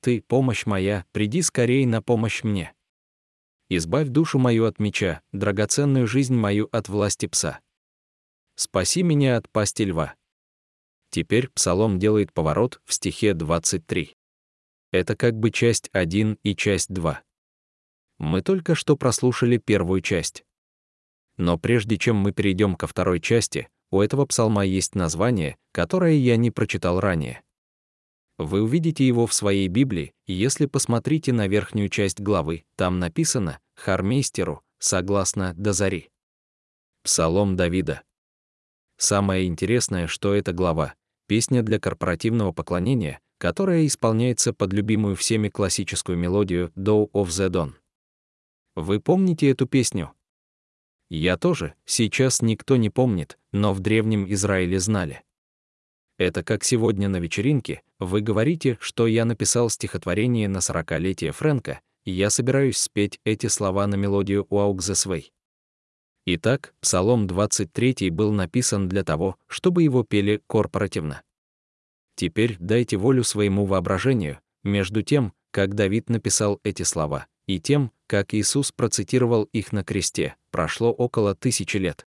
Ты, 0.00 0.22
помощь 0.22 0.64
моя, 0.64 1.04
приди 1.12 1.42
скорее 1.42 1.86
на 1.86 2.02
помощь 2.02 2.44
мне. 2.44 2.72
Избавь 3.68 4.08
душу 4.08 4.38
мою 4.38 4.66
от 4.66 4.78
меча, 4.78 5.22
драгоценную 5.32 6.06
жизнь 6.06 6.34
мою 6.34 6.68
от 6.70 6.88
власти 6.88 7.26
пса. 7.26 7.60
Спаси 8.54 9.02
меня 9.02 9.36
от 9.36 9.48
пасти 9.50 9.82
льва». 9.82 10.14
Теперь 11.10 11.48
Псалом 11.48 11.98
делает 11.98 12.32
поворот 12.32 12.80
в 12.84 12.92
стихе 12.92 13.34
23. 13.34 14.14
Это 14.92 15.16
как 15.16 15.34
бы 15.34 15.50
часть 15.50 15.88
1 15.92 16.38
и 16.42 16.54
часть 16.54 16.92
2. 16.92 17.22
Мы 18.18 18.42
только 18.42 18.74
что 18.74 18.96
прослушали 18.96 19.56
первую 19.56 20.00
часть. 20.00 20.44
Но 21.36 21.58
прежде 21.58 21.98
чем 21.98 22.16
мы 22.16 22.32
перейдем 22.32 22.76
ко 22.76 22.86
второй 22.86 23.20
части, 23.20 23.68
у 23.90 24.00
этого 24.00 24.26
псалма 24.26 24.64
есть 24.64 24.94
название, 24.94 25.56
которое 25.72 26.14
я 26.14 26.36
не 26.36 26.50
прочитал 26.50 27.00
ранее. 27.00 27.42
Вы 28.38 28.62
увидите 28.62 29.06
его 29.06 29.26
в 29.26 29.34
своей 29.34 29.68
Библии, 29.68 30.12
если 30.26 30.66
посмотрите 30.66 31.32
на 31.32 31.46
верхнюю 31.46 31.88
часть 31.88 32.20
главы, 32.20 32.64
там 32.76 32.98
написано 32.98 33.60
«Хармейстеру», 33.76 34.62
согласно 34.78 35.54
до 35.54 35.72
зари. 35.72 36.10
Псалом 37.04 37.54
Давида. 37.54 38.02
Самое 38.96 39.46
интересное, 39.46 40.06
что 40.06 40.34
эта 40.34 40.52
глава— 40.52 40.94
песня 41.28 41.62
для 41.62 41.78
корпоративного 41.78 42.52
поклонения, 42.52 43.20
которая 43.38 43.86
исполняется 43.86 44.52
под 44.52 44.72
любимую 44.72 45.14
всеми 45.16 45.48
классическую 45.48 46.18
мелодию 46.18 46.72
«Dow 46.76 47.10
of 47.12 47.26
the 47.26 47.48
Dawn». 47.48 47.74
Вы 48.76 48.98
помните 48.98 49.48
эту 49.50 49.66
песню? 49.66 50.12
Я 51.08 51.36
тоже, 51.36 51.74
сейчас 51.84 52.42
никто 52.42 52.76
не 52.76 52.90
помнит, 52.90 53.38
но 53.52 53.72
в 53.72 53.80
Древнем 53.80 54.30
Израиле 54.32 54.80
знали. 54.80 55.22
Это 56.18 56.42
как 56.42 56.64
сегодня 56.64 57.08
на 57.08 57.18
вечеринке, 57.18 57.82
вы 57.98 58.20
говорите, 58.20 58.76
что 58.80 59.06
я 59.06 59.24
написал 59.24 59.70
стихотворение 59.70 60.48
на 60.48 60.60
сорокалетие 60.60 61.32
Фрэнка, 61.32 61.80
и 62.04 62.10
я 62.10 62.30
собираюсь 62.30 62.78
спеть 62.78 63.20
эти 63.24 63.46
слова 63.46 63.86
на 63.86 63.94
мелодию 63.94 64.46
«Walk 64.50 64.78
this 64.78 65.06
way». 65.08 65.26
Итак, 66.26 66.74
Псалом 66.80 67.26
23 67.26 68.10
был 68.10 68.32
написан 68.32 68.88
для 68.88 69.04
того, 69.04 69.36
чтобы 69.46 69.82
его 69.82 70.04
пели 70.04 70.42
корпоративно. 70.46 71.22
Теперь 72.16 72.56
дайте 72.58 72.96
волю 72.96 73.24
своему 73.24 73.66
воображению 73.66 74.40
между 74.62 75.02
тем, 75.02 75.32
как 75.50 75.74
Давид 75.74 76.08
написал 76.08 76.60
эти 76.64 76.82
слова, 76.82 77.26
и 77.46 77.60
тем, 77.60 77.92
как 78.06 78.34
Иисус 78.34 78.72
процитировал 78.72 79.44
их 79.44 79.72
на 79.72 79.84
кресте, 79.84 80.36
прошло 80.50 80.92
около 80.92 81.34
тысячи 81.34 81.76
лет. 81.76 82.06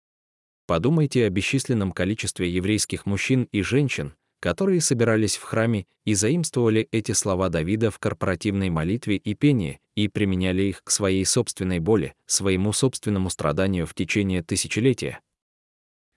Подумайте 0.66 1.26
о 1.26 1.30
бесчисленном 1.30 1.92
количестве 1.92 2.50
еврейских 2.50 3.06
мужчин 3.06 3.48
и 3.52 3.62
женщин, 3.62 4.14
которые 4.40 4.82
собирались 4.82 5.36
в 5.36 5.44
храме 5.44 5.88
и 6.06 6.14
заимствовали 6.14 6.88
эти 6.92 7.12
слова 7.12 7.50
Давида 7.50 7.92
в 7.92 8.00
корпоративной 8.00 8.70
молитве 8.70 9.18
и 9.18 9.34
пении 9.34 9.80
и 9.96 10.08
применяли 10.08 10.64
их 10.64 10.84
к 10.84 10.92
своей 10.92 11.26
собственной 11.26 11.80
боли, 11.80 12.14
своему 12.26 12.72
собственному 12.72 13.30
страданию 13.30 13.86
в 13.86 13.94
течение 13.94 14.44
тысячелетия. 14.44 15.20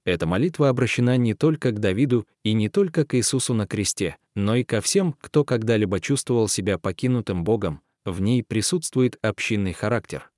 Эта 0.04 0.26
молитва 0.26 0.68
обращена 0.68 1.16
не 1.16 1.34
только 1.34 1.70
к 1.70 1.78
Давиду 1.78 2.26
и 2.42 2.52
не 2.54 2.68
только 2.68 3.04
к 3.04 3.14
Иисусу 3.14 3.54
на 3.54 3.66
кресте, 3.66 4.16
но 4.34 4.56
и 4.56 4.64
ко 4.64 4.80
всем, 4.80 5.14
кто 5.20 5.44
когда-либо 5.44 6.00
чувствовал 6.00 6.48
себя 6.48 6.76
покинутым 6.76 7.44
Богом, 7.44 7.80
в 8.04 8.20
ней 8.20 8.42
присутствует 8.42 9.18
общинный 9.24 9.72
характер. 9.72 10.30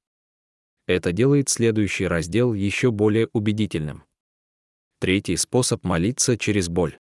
Это 0.87 1.13
делает 1.13 1.49
следующий 1.49 2.07
раздел 2.07 2.53
еще 2.53 2.91
более 2.91 3.29
убедительным. 3.33 4.05
Третий 5.01 5.37
способ 5.37 5.85
молиться 5.85 6.37
через 6.37 6.69
боль. 6.69 6.99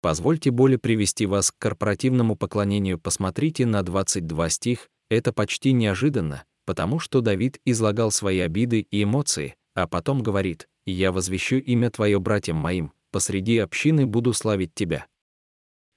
Позвольте 0.00 0.50
боли 0.50 0.76
привести 0.76 1.26
вас 1.26 1.50
к 1.50 1.58
корпоративному 1.58 2.36
поклонению. 2.36 2.98
Посмотрите 2.98 3.66
на 3.66 3.82
22 3.82 4.48
стих, 4.48 4.88
это 5.10 5.32
почти 5.32 5.72
неожиданно, 5.72 6.44
потому 6.64 6.98
что 6.98 7.20
Давид 7.20 7.60
излагал 7.64 8.10
свои 8.10 8.38
обиды 8.38 8.86
и 8.90 9.02
эмоции, 9.02 9.56
а 9.74 9.86
потом 9.86 10.22
говорит, 10.22 10.68
«Я 10.86 11.12
возвещу 11.12 11.56
имя 11.56 11.90
Твое 11.90 12.18
братьям 12.18 12.56
моим, 12.56 12.92
посреди 13.10 13.58
общины 13.58 14.06
буду 14.06 14.32
славить 14.32 14.74
Тебя». 14.74 15.06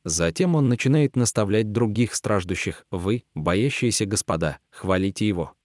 Затем 0.06 0.56
он 0.56 0.70
начинает 0.70 1.16
наставлять 1.16 1.72
других 1.72 2.14
страждущих, 2.16 2.86
«Вы, 2.92 3.24
боящиеся 3.34 4.06
господа, 4.06 4.60
хвалите 4.70 5.28
Его». 5.28 5.56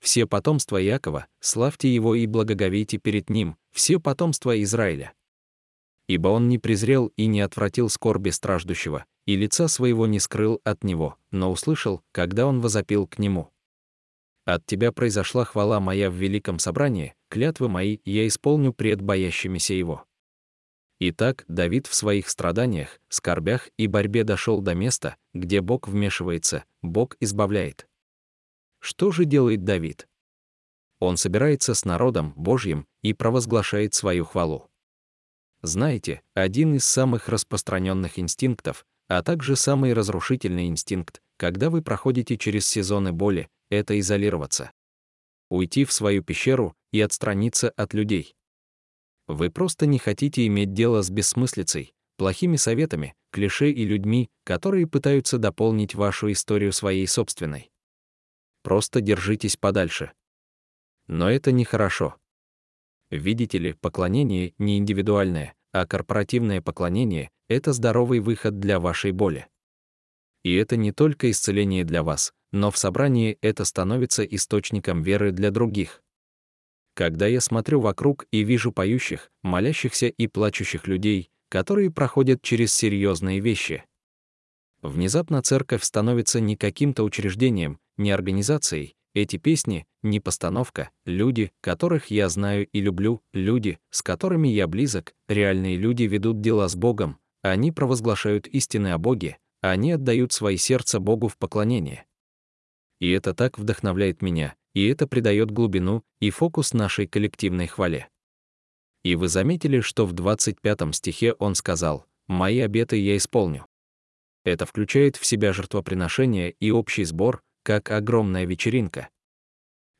Все 0.00 0.26
потомства 0.26 0.76
Якова, 0.76 1.28
славьте 1.40 1.92
его 1.92 2.14
и 2.14 2.26
благоговейте 2.26 2.98
перед 2.98 3.30
ним, 3.30 3.56
все 3.72 3.98
потомства 3.98 4.62
Израиля. 4.62 5.14
Ибо 6.08 6.28
он 6.28 6.50
не 6.50 6.58
презрел 6.58 7.06
и 7.16 7.24
не 7.24 7.40
отвратил 7.40 7.88
скорби 7.88 8.28
страждущего, 8.28 9.06
и 9.24 9.34
лица 9.34 9.66
своего 9.66 10.06
не 10.06 10.20
скрыл 10.20 10.60
от 10.62 10.84
него, 10.84 11.16
но 11.30 11.50
услышал, 11.50 12.02
когда 12.12 12.46
он 12.46 12.60
возопил 12.60 13.06
к 13.06 13.18
нему. 13.18 13.50
От 14.44 14.66
тебя 14.66 14.92
произошла 14.92 15.46
хвала 15.46 15.80
моя 15.80 16.10
в 16.10 16.14
великом 16.14 16.58
собрании, 16.58 17.14
клятвы 17.30 17.70
мои 17.70 17.98
я 18.04 18.26
исполню 18.26 18.74
пред 18.74 19.00
боящимися 19.00 19.72
его. 19.72 20.04
Итак, 21.00 21.44
Давид 21.48 21.86
в 21.86 21.94
своих 21.94 22.28
страданиях, 22.28 23.00
скорбях 23.08 23.68
и 23.76 23.86
борьбе 23.86 24.24
дошел 24.24 24.60
до 24.60 24.74
места, 24.74 25.16
где 25.32 25.60
Бог 25.60 25.88
вмешивается, 25.88 26.64
Бог 26.82 27.16
избавляет. 27.20 27.88
Что 28.80 29.10
же 29.10 29.24
делает 29.24 29.64
Давид? 29.64 30.06
Он 31.00 31.16
собирается 31.16 31.74
с 31.74 31.84
народом 31.84 32.32
Божьим 32.36 32.86
и 33.02 33.12
провозглашает 33.12 33.94
свою 33.94 34.24
хвалу. 34.24 34.70
Знаете, 35.62 36.22
один 36.34 36.74
из 36.74 36.84
самых 36.84 37.28
распространенных 37.28 38.18
инстинктов, 38.18 38.86
а 39.08 39.22
также 39.22 39.56
самый 39.56 39.92
разрушительный 39.94 40.66
инстинкт, 40.66 41.22
когда 41.36 41.70
вы 41.70 41.82
проходите 41.82 42.36
через 42.36 42.66
сезоны 42.66 43.12
боли, 43.12 43.48
это 43.70 43.98
изолироваться. 43.98 44.70
Уйти 45.50 45.84
в 45.84 45.92
свою 45.92 46.22
пещеру 46.22 46.76
и 46.92 47.00
отстраниться 47.00 47.70
от 47.70 47.94
людей. 47.94 48.34
Вы 49.26 49.50
просто 49.50 49.86
не 49.86 49.98
хотите 49.98 50.46
иметь 50.46 50.72
дело 50.72 51.02
с 51.02 51.10
бессмыслицей, 51.10 51.94
плохими 52.16 52.56
советами, 52.56 53.14
клише 53.30 53.70
и 53.70 53.84
людьми, 53.84 54.28
которые 54.44 54.86
пытаются 54.86 55.38
дополнить 55.38 55.94
вашу 55.94 56.30
историю 56.30 56.72
своей 56.72 57.06
собственной 57.06 57.70
просто 58.64 59.00
держитесь 59.00 59.56
подальше. 59.56 60.10
Но 61.06 61.30
это 61.30 61.52
нехорошо. 61.52 62.16
Видите 63.10 63.58
ли, 63.58 63.74
поклонение 63.74 64.54
не 64.58 64.78
индивидуальное, 64.78 65.54
а 65.70 65.86
корпоративное 65.86 66.62
поклонение— 66.62 67.30
это 67.48 67.72
здоровый 67.72 68.20
выход 68.20 68.58
для 68.58 68.80
вашей 68.80 69.12
боли. 69.12 69.46
И 70.42 70.54
это 70.54 70.76
не 70.76 70.92
только 70.92 71.30
исцеление 71.30 71.84
для 71.84 72.02
вас, 72.02 72.32
но 72.52 72.70
в 72.70 72.78
собрании 72.78 73.38
это 73.42 73.64
становится 73.64 74.24
источником 74.24 75.02
веры 75.02 75.30
для 75.30 75.50
других. 75.50 76.02
Когда 76.94 77.26
я 77.26 77.40
смотрю 77.40 77.80
вокруг 77.80 78.26
и 78.30 78.42
вижу 78.44 78.72
поющих, 78.72 79.30
молящихся 79.42 80.06
и 80.06 80.26
плачущих 80.26 80.86
людей, 80.86 81.30
которые 81.48 81.90
проходят 81.90 82.42
через 82.42 82.72
серьезные 82.72 83.40
вещи, 83.40 83.84
Внезапно 84.84 85.40
церковь 85.40 85.82
становится 85.82 86.40
не 86.40 86.56
каким-то 86.56 87.04
учреждением, 87.04 87.78
не 87.96 88.10
организацией. 88.10 88.96
Эти 89.14 89.38
песни— 89.38 89.86
не 90.02 90.20
постановка, 90.20 90.90
люди, 91.06 91.52
которых 91.62 92.10
я 92.10 92.28
знаю 92.28 92.66
и 92.66 92.80
люблю, 92.82 93.22
люди, 93.32 93.78
с 93.88 94.02
которыми 94.02 94.48
я 94.48 94.66
близок, 94.66 95.14
реальные 95.26 95.78
люди 95.78 96.02
ведут 96.02 96.42
дела 96.42 96.68
с 96.68 96.76
Богом, 96.76 97.16
они 97.40 97.72
провозглашают 97.72 98.46
истины 98.46 98.88
о 98.88 98.98
Боге, 98.98 99.38
они 99.62 99.92
отдают 99.92 100.34
свои 100.34 100.58
сердца 100.58 101.00
Богу 101.00 101.28
в 101.28 101.38
поклонение. 101.38 102.04
И 103.00 103.10
это 103.10 103.32
так 103.32 103.58
вдохновляет 103.58 104.20
меня, 104.20 104.54
и 104.74 104.86
это 104.88 105.06
придает 105.06 105.50
глубину 105.50 106.04
и 106.20 106.30
фокус 106.30 106.74
нашей 106.74 107.06
коллективной 107.06 107.66
хвале. 107.66 108.08
И 109.02 109.14
вы 109.14 109.28
заметили, 109.28 109.80
что 109.80 110.06
в 110.06 110.12
25 110.12 110.94
стихе 110.94 111.32
он 111.34 111.54
сказал 111.54 112.06
«Мои 112.26 112.58
обеты 112.60 112.96
я 112.96 113.16
исполню». 113.16 113.66
Это 114.44 114.66
включает 114.66 115.16
в 115.16 115.24
себя 115.24 115.52
жертвоприношение 115.52 116.50
и 116.52 116.70
общий 116.70 117.04
сбор, 117.04 117.42
как 117.62 117.90
огромная 117.90 118.44
вечеринка. 118.44 119.08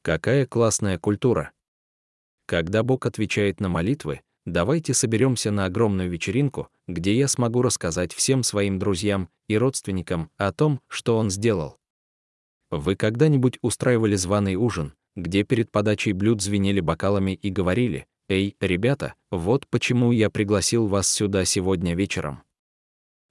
Какая 0.02 0.46
классная 0.46 0.98
культура. 0.98 1.52
Когда 2.46 2.82
Бог 2.82 3.06
отвечает 3.06 3.60
на 3.60 3.70
молитвы, 3.70 4.20
давайте 4.44 4.92
соберемся 4.92 5.50
на 5.50 5.64
огромную 5.64 6.10
вечеринку, 6.10 6.68
где 6.86 7.14
я 7.14 7.26
смогу 7.26 7.62
рассказать 7.62 8.12
всем 8.12 8.42
своим 8.42 8.78
друзьям 8.78 9.30
и 9.48 9.56
родственникам 9.56 10.30
о 10.36 10.52
том, 10.52 10.80
что 10.88 11.16
Он 11.16 11.30
сделал. 11.30 11.78
Вы 12.76 12.96
когда-нибудь 12.96 13.60
устраивали 13.62 14.16
званый 14.16 14.56
ужин, 14.56 14.94
где 15.14 15.44
перед 15.44 15.70
подачей 15.70 16.10
блюд 16.10 16.42
звенели 16.42 16.80
бокалами 16.80 17.30
и 17.30 17.48
говорили, 17.48 18.06
«Эй, 18.28 18.56
ребята, 18.58 19.14
вот 19.30 19.68
почему 19.68 20.10
я 20.10 20.28
пригласил 20.28 20.88
вас 20.88 21.08
сюда 21.08 21.44
сегодня 21.44 21.94
вечером». 21.94 22.42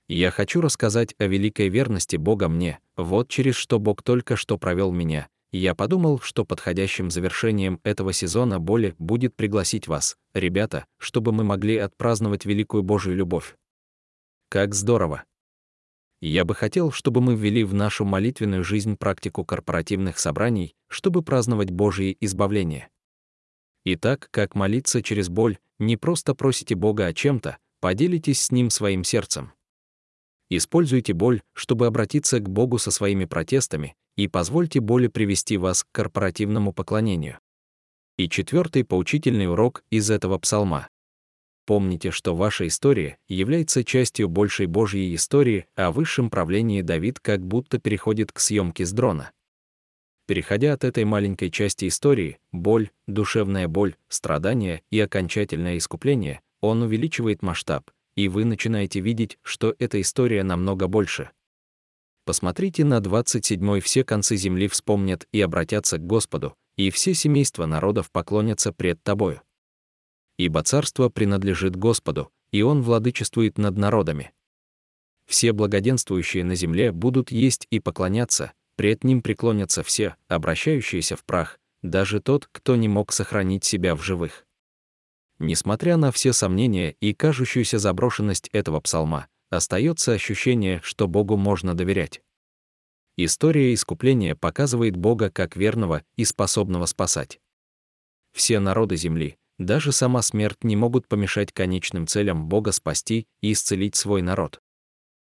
Я 0.07 0.31
хочу 0.31 0.61
рассказать 0.61 1.13
о 1.17 1.27
великой 1.27 1.67
верности 1.67 2.15
Бога 2.15 2.47
мне, 2.47 2.79
вот 2.95 3.27
через 3.27 3.55
что 3.55 3.79
Бог 3.79 4.01
только 4.01 4.37
что 4.37 4.57
провел 4.57 4.93
меня. 4.93 5.27
Я 5.51 5.75
подумал, 5.75 6.21
что 6.21 6.45
подходящим 6.45 7.11
завершением 7.11 7.81
этого 7.83 8.13
сезона 8.13 8.61
боли 8.61 8.95
будет 8.97 9.35
пригласить 9.35 9.89
вас, 9.89 10.15
ребята, 10.33 10.85
чтобы 10.97 11.33
мы 11.33 11.43
могли 11.43 11.75
отпраздновать 11.75 12.45
великую 12.45 12.83
Божью 12.83 13.13
любовь. 13.13 13.57
Как 14.47 14.73
здорово! 14.73 15.25
Я 16.25 16.45
бы 16.45 16.55
хотел, 16.55 16.89
чтобы 16.89 17.19
мы 17.19 17.35
ввели 17.35 17.65
в 17.65 17.73
нашу 17.73 18.05
молитвенную 18.05 18.63
жизнь 18.63 18.95
практику 18.95 19.43
корпоративных 19.43 20.17
собраний, 20.17 20.73
чтобы 20.87 21.21
праздновать 21.21 21.69
Божье 21.69 22.15
избавление. 22.21 22.87
Итак, 23.83 24.29
как 24.31 24.55
молиться 24.55 25.03
через 25.03 25.27
боль, 25.27 25.57
не 25.79 25.97
просто 25.97 26.33
просите 26.33 26.75
Бога 26.75 27.07
о 27.07 27.13
чем-то, 27.13 27.57
поделитесь 27.81 28.41
с 28.41 28.51
Ним 28.51 28.69
своим 28.69 29.03
сердцем. 29.03 29.51
Используйте 30.49 31.11
боль, 31.11 31.41
чтобы 31.51 31.87
обратиться 31.87 32.39
к 32.39 32.47
Богу 32.47 32.77
со 32.77 32.89
своими 32.89 33.25
протестами, 33.25 33.93
и 34.15 34.29
позвольте 34.29 34.79
боли 34.79 35.07
привести 35.07 35.57
вас 35.57 35.83
к 35.83 35.87
корпоративному 35.91 36.71
поклонению. 36.71 37.39
И 38.17 38.29
четвертый 38.29 38.85
поучительный 38.85 39.49
урок 39.49 39.83
из 39.89 40.09
этого 40.09 40.37
псалма. 40.37 40.87
Помните, 41.65 42.11
что 42.11 42.35
ваша 42.35 42.67
история 42.67 43.17
является 43.29 43.85
частью 43.85 44.27
большей 44.27 44.65
Божьей 44.65 45.15
истории 45.15 45.65
о 45.75 45.91
высшем 45.91 46.29
правлении 46.29 46.81
Давид 46.81 47.19
как 47.21 47.45
будто 47.45 47.79
переходит 47.79 48.33
к 48.33 48.39
съемке 48.39 48.85
с 48.85 48.91
дрона. 48.91 49.31
Переходя 50.25 50.73
от 50.73 50.83
этой 50.83 51.05
маленькой 51.05 51.51
части 51.51 51.87
истории, 51.87 52.39
боль, 52.51 52.91
душевная 53.07 53.67
боль, 53.67 53.95
страдания 54.09 54.81
и 54.89 54.99
окончательное 54.99 55.77
искупление, 55.77 56.41
он 56.59 56.81
увеличивает 56.81 57.41
масштаб, 57.41 57.91
и 58.15 58.27
вы 58.27 58.45
начинаете 58.45 58.99
видеть, 58.99 59.37
что 59.41 59.75
эта 59.79 59.99
история 60.01 60.43
намного 60.43 60.87
больше. 60.87 61.29
Посмотрите 62.25 62.85
на 62.85 62.99
27-й 62.99 63.81
«Все 63.81 64.03
концы 64.05 64.37
земли 64.37 64.67
вспомнят 64.67 65.27
и 65.33 65.41
обратятся 65.41 65.97
к 65.97 66.05
Господу, 66.05 66.55
и 66.77 66.89
все 66.89 67.13
семейства 67.13 67.65
народов 67.65 68.11
поклонятся 68.11 68.73
пред 68.73 69.01
Тобою» 69.03 69.41
ибо 70.37 70.63
царство 70.63 71.09
принадлежит 71.09 71.75
Господу, 71.75 72.31
и 72.51 72.61
Он 72.61 72.81
владычествует 72.81 73.57
над 73.57 73.77
народами. 73.77 74.31
Все 75.25 75.53
благоденствующие 75.53 76.43
на 76.43 76.55
земле 76.55 76.91
будут 76.91 77.31
есть 77.31 77.67
и 77.69 77.79
поклоняться, 77.79 78.53
пред 78.75 79.03
Ним 79.03 79.21
преклонятся 79.21 79.83
все, 79.83 80.15
обращающиеся 80.27 81.15
в 81.15 81.23
прах, 81.23 81.59
даже 81.81 82.19
тот, 82.19 82.47
кто 82.51 82.75
не 82.75 82.87
мог 82.87 83.11
сохранить 83.11 83.63
себя 83.63 83.95
в 83.95 84.03
живых. 84.03 84.45
Несмотря 85.39 85.97
на 85.97 86.11
все 86.11 86.31
сомнения 86.31 86.95
и 86.99 87.13
кажущуюся 87.13 87.79
заброшенность 87.79 88.49
этого 88.53 88.79
псалма, 88.79 89.27
остается 89.49 90.13
ощущение, 90.13 90.79
что 90.83 91.07
Богу 91.07 91.37
можно 91.37 91.73
доверять. 91.73 92.21
История 93.17 93.73
искупления 93.73 94.35
показывает 94.35 94.95
Бога 94.95 95.29
как 95.29 95.55
верного 95.55 96.03
и 96.15 96.25
способного 96.25 96.85
спасать. 96.85 97.39
Все 98.31 98.59
народы 98.59 98.95
земли, 98.95 99.37
даже 99.59 99.91
сама 99.91 100.21
смерть 100.21 100.63
не 100.63 100.75
могут 100.75 101.07
помешать 101.07 101.51
конечным 101.51 102.07
целям 102.07 102.47
Бога 102.47 102.71
спасти 102.71 103.27
и 103.41 103.53
исцелить 103.53 103.95
свой 103.95 104.21
народ. 104.21 104.61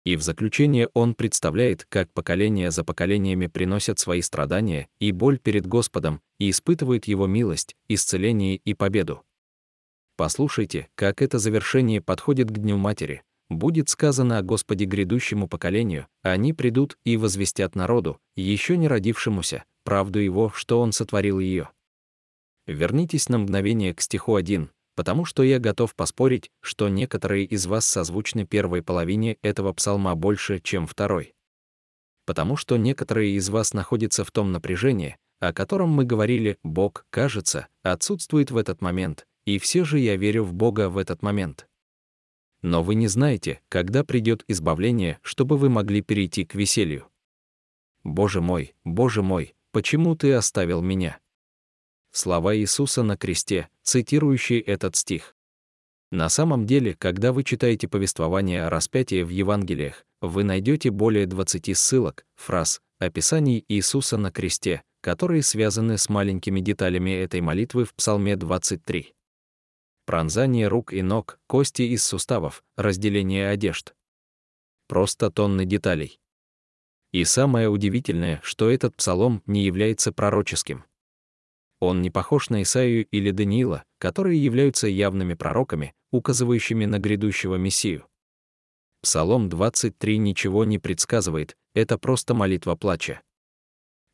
И 0.04 0.16
в 0.16 0.22
заключение 0.22 0.88
он 0.94 1.14
представляет, 1.14 1.84
как 1.88 2.12
поколения 2.12 2.70
за 2.70 2.84
поколениями 2.84 3.48
приносят 3.48 3.98
свои 3.98 4.22
страдания 4.22 4.88
и 4.98 5.12
боль 5.12 5.38
перед 5.38 5.66
Господом 5.66 6.22
и 6.38 6.50
испытывают 6.50 7.06
Его 7.06 7.26
милость, 7.26 7.76
исцеление 7.88 8.56
и 8.56 8.72
победу. 8.72 9.22
Послушайте, 10.16 10.88
как 10.94 11.22
это 11.22 11.38
завершение 11.38 12.00
подходит 12.00 12.50
к 12.50 12.58
Дню 12.58 12.76
Матери. 12.76 13.22
Будет 13.50 13.88
сказано 13.88 14.38
о 14.38 14.42
Господе 14.42 14.84
грядущему 14.84 15.48
поколению, 15.48 16.06
они 16.22 16.52
придут 16.52 16.96
и 17.04 17.16
возвестят 17.16 17.74
народу, 17.74 18.20
еще 18.36 18.76
не 18.76 18.86
родившемуся, 18.86 19.64
правду 19.82 20.18
Его, 20.18 20.50
что 20.50 20.80
Он 20.80 20.92
сотворил 20.92 21.40
ее. 21.40 21.70
Вернитесь 22.66 23.28
на 23.28 23.38
мгновение 23.38 23.94
к 23.94 24.00
стиху 24.00 24.34
1, 24.34 24.70
потому 24.94 25.24
что 25.24 25.42
я 25.42 25.58
готов 25.58 25.94
поспорить, 25.94 26.50
что 26.60 26.88
некоторые 26.88 27.44
из 27.44 27.66
вас 27.66 27.86
созвучны 27.86 28.46
первой 28.46 28.82
половине 28.82 29.38
этого 29.42 29.72
псалма 29.72 30.14
больше, 30.14 30.60
чем 30.60 30.86
второй. 30.86 31.34
Потому 32.26 32.56
что 32.56 32.76
некоторые 32.76 33.32
из 33.32 33.48
вас 33.48 33.72
находятся 33.72 34.24
в 34.24 34.30
том 34.30 34.52
напряжении, 34.52 35.16
о 35.40 35.52
котором 35.52 35.88
мы 35.88 36.04
говорили, 36.04 36.58
Бог, 36.62 37.06
кажется, 37.10 37.68
отсутствует 37.82 38.50
в 38.50 38.56
этот 38.56 38.82
момент, 38.82 39.26
и 39.46 39.58
все 39.58 39.84
же 39.84 39.98
я 39.98 40.16
верю 40.16 40.44
в 40.44 40.52
Бога 40.52 40.90
в 40.90 40.98
этот 40.98 41.22
момент. 41.22 41.66
Но 42.62 42.82
вы 42.82 42.94
не 42.94 43.08
знаете, 43.08 43.60
когда 43.68 44.04
придет 44.04 44.44
избавление, 44.48 45.18
чтобы 45.22 45.56
вы 45.56 45.70
могли 45.70 46.02
перейти 46.02 46.44
к 46.44 46.54
веселью. 46.54 47.06
Боже 48.04 48.40
мой, 48.40 48.74
Боже 48.84 49.22
мой, 49.22 49.54
почему 49.72 50.14
ты 50.14 50.34
оставил 50.34 50.82
меня? 50.82 51.18
Слова 52.12 52.56
Иисуса 52.56 53.02
на 53.02 53.16
кресте, 53.16 53.68
цитирующие 53.82 54.60
этот 54.60 54.96
стих. 54.96 55.34
На 56.10 56.28
самом 56.28 56.66
деле, 56.66 56.94
когда 56.94 57.32
вы 57.32 57.44
читаете 57.44 57.86
повествование 57.86 58.64
о 58.64 58.70
распятии 58.70 59.22
в 59.22 59.28
Евангелиях, 59.28 60.04
вы 60.20 60.42
найдете 60.44 60.90
более 60.90 61.26
20 61.26 61.76
ссылок, 61.76 62.26
фраз, 62.34 62.80
описаний 62.98 63.64
Иисуса 63.68 64.16
на 64.16 64.32
кресте, 64.32 64.82
которые 65.00 65.42
связаны 65.42 65.98
с 65.98 66.08
маленькими 66.08 66.60
деталями 66.60 67.10
этой 67.10 67.40
молитвы 67.40 67.84
в 67.84 67.94
Псалме 67.94 68.36
23. 68.36 69.14
Пронзание 70.04 70.66
рук 70.66 70.92
и 70.92 71.02
ног, 71.02 71.38
кости 71.46 71.82
из 71.82 72.02
суставов, 72.02 72.64
разделение 72.76 73.48
одежд. 73.48 73.94
Просто 74.88 75.30
тонны 75.30 75.64
деталей. 75.64 76.18
И 77.12 77.24
самое 77.24 77.68
удивительное, 77.68 78.40
что 78.42 78.68
этот 78.70 78.96
псалом 78.96 79.42
не 79.46 79.64
является 79.64 80.12
пророческим. 80.12 80.84
Он 81.80 82.02
не 82.02 82.10
похож 82.10 82.50
на 82.50 82.62
Исаию 82.62 83.06
или 83.06 83.30
Даниила, 83.30 83.84
которые 83.98 84.42
являются 84.42 84.86
явными 84.86 85.34
пророками, 85.34 85.94
указывающими 86.12 86.84
на 86.84 86.98
грядущего 86.98 87.56
Мессию. 87.56 88.06
Псалом 89.02 89.48
23 89.48 90.18
ничего 90.18 90.64
не 90.64 90.78
предсказывает, 90.78 91.56
это 91.74 91.98
просто 91.98 92.34
молитва 92.34 92.76
плача. 92.76 93.22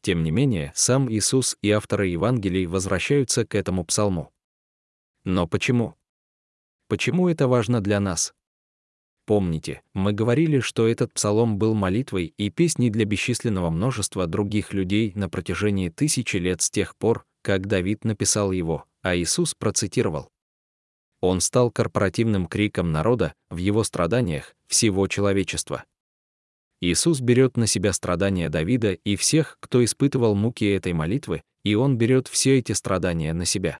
Тем 0.02 0.22
не 0.22 0.30
менее, 0.30 0.72
сам 0.76 1.10
Иисус 1.10 1.56
и 1.60 1.70
авторы 1.72 2.06
Евангелий 2.06 2.66
возвращаются 2.66 3.44
к 3.44 3.56
этому 3.56 3.84
псалму. 3.84 4.32
Но 5.24 5.48
почему? 5.48 5.96
Почему 6.86 7.28
это 7.28 7.48
важно 7.48 7.80
для 7.80 7.98
нас? 7.98 8.32
Помните, 9.24 9.82
мы 9.92 10.12
говорили, 10.12 10.60
что 10.60 10.86
этот 10.86 11.12
псалом 11.12 11.58
был 11.58 11.74
молитвой 11.74 12.32
и 12.36 12.48
песней 12.48 12.90
для 12.90 13.04
бесчисленного 13.04 13.70
множества 13.70 14.28
других 14.28 14.72
людей 14.72 15.10
на 15.16 15.28
протяжении 15.28 15.88
тысячи 15.88 16.36
лет 16.36 16.62
с 16.62 16.70
тех 16.70 16.94
пор, 16.94 17.26
как 17.46 17.68
Давид 17.68 18.04
написал 18.04 18.50
его, 18.50 18.86
а 19.02 19.14
Иисус 19.14 19.54
процитировал. 19.54 20.32
Он 21.20 21.40
стал 21.40 21.70
корпоративным 21.70 22.48
криком 22.48 22.90
народа 22.90 23.34
в 23.50 23.58
его 23.58 23.84
страданиях 23.84 24.56
всего 24.66 25.06
человечества. 25.06 25.84
Иисус 26.80 27.20
берет 27.20 27.56
на 27.56 27.68
себя 27.68 27.92
страдания 27.92 28.48
Давида 28.48 28.94
и 28.94 29.14
всех, 29.14 29.58
кто 29.60 29.84
испытывал 29.84 30.34
муки 30.34 30.64
этой 30.64 30.92
молитвы, 30.92 31.44
и 31.62 31.76
он 31.76 31.96
берет 31.96 32.26
все 32.26 32.58
эти 32.58 32.72
страдания 32.72 33.32
на 33.32 33.44
себя. 33.44 33.78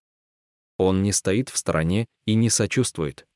Он 0.77 1.03
не 1.03 1.11
стоит 1.11 1.49
в 1.49 1.57
стороне 1.57 2.05
и 2.25 2.35
не 2.35 2.49
сочувствует. 2.49 3.27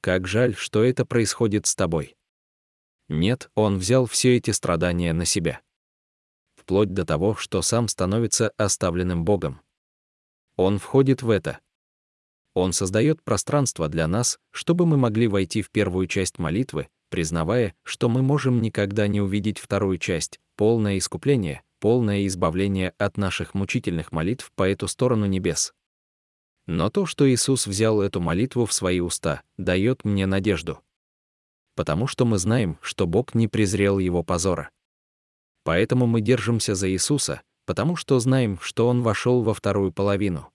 Как 0.00 0.28
жаль, 0.28 0.54
что 0.54 0.84
это 0.84 1.04
происходит 1.04 1.66
с 1.66 1.74
тобой. 1.74 2.14
Нет, 3.08 3.50
он 3.56 3.78
взял 3.78 4.06
все 4.06 4.36
эти 4.36 4.52
страдания 4.52 5.12
на 5.12 5.24
себя 5.24 5.60
вплоть 6.70 6.94
до 6.94 7.04
того, 7.04 7.34
что 7.34 7.62
сам 7.62 7.88
становится 7.88 8.52
оставленным 8.56 9.24
Богом. 9.24 9.60
Он 10.54 10.78
входит 10.78 11.20
в 11.20 11.28
это. 11.28 11.58
Он 12.54 12.72
создает 12.72 13.24
пространство 13.24 13.88
для 13.88 14.06
нас, 14.06 14.38
чтобы 14.52 14.86
мы 14.86 14.96
могли 14.96 15.26
войти 15.26 15.62
в 15.62 15.70
первую 15.72 16.06
часть 16.06 16.38
молитвы, 16.38 16.86
признавая, 17.08 17.74
что 17.82 18.08
мы 18.08 18.22
можем 18.22 18.62
никогда 18.62 19.08
не 19.08 19.20
увидеть 19.20 19.58
вторую 19.58 19.98
часть, 19.98 20.38
полное 20.54 20.96
искупление, 20.96 21.62
полное 21.80 22.24
избавление 22.28 22.94
от 22.98 23.16
наших 23.16 23.54
мучительных 23.54 24.12
молитв 24.12 24.52
по 24.54 24.62
эту 24.62 24.86
сторону 24.86 25.26
небес. 25.26 25.72
Но 26.68 26.88
то, 26.88 27.04
что 27.04 27.28
Иисус 27.28 27.66
взял 27.66 28.00
эту 28.00 28.20
молитву 28.20 28.64
в 28.64 28.72
свои 28.72 29.00
уста, 29.00 29.42
дает 29.56 30.04
мне 30.04 30.24
надежду. 30.26 30.78
Потому 31.74 32.06
что 32.06 32.24
мы 32.24 32.38
знаем, 32.38 32.78
что 32.80 33.08
Бог 33.08 33.34
не 33.34 33.48
презрел 33.48 33.98
его 33.98 34.22
позора. 34.22 34.70
Поэтому 35.64 36.06
мы 36.06 36.20
держимся 36.20 36.74
за 36.74 36.90
Иисуса, 36.90 37.42
потому 37.66 37.96
что 37.96 38.18
знаем, 38.18 38.58
что 38.60 38.88
Он 38.88 39.02
вошел 39.02 39.42
во 39.42 39.54
вторую 39.54 39.92
половину. 39.92 40.50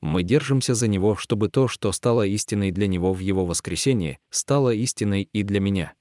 Мы 0.00 0.22
держимся 0.22 0.74
за 0.74 0.86
Него, 0.86 1.16
чтобы 1.16 1.48
то, 1.48 1.68
что 1.68 1.90
стало 1.92 2.26
истиной 2.26 2.70
для 2.70 2.86
Него 2.86 3.12
в 3.12 3.18
Его 3.18 3.46
воскресении, 3.46 4.18
стало 4.30 4.74
истиной 4.74 5.28
и 5.32 5.42
для 5.42 5.60
меня. 5.60 5.94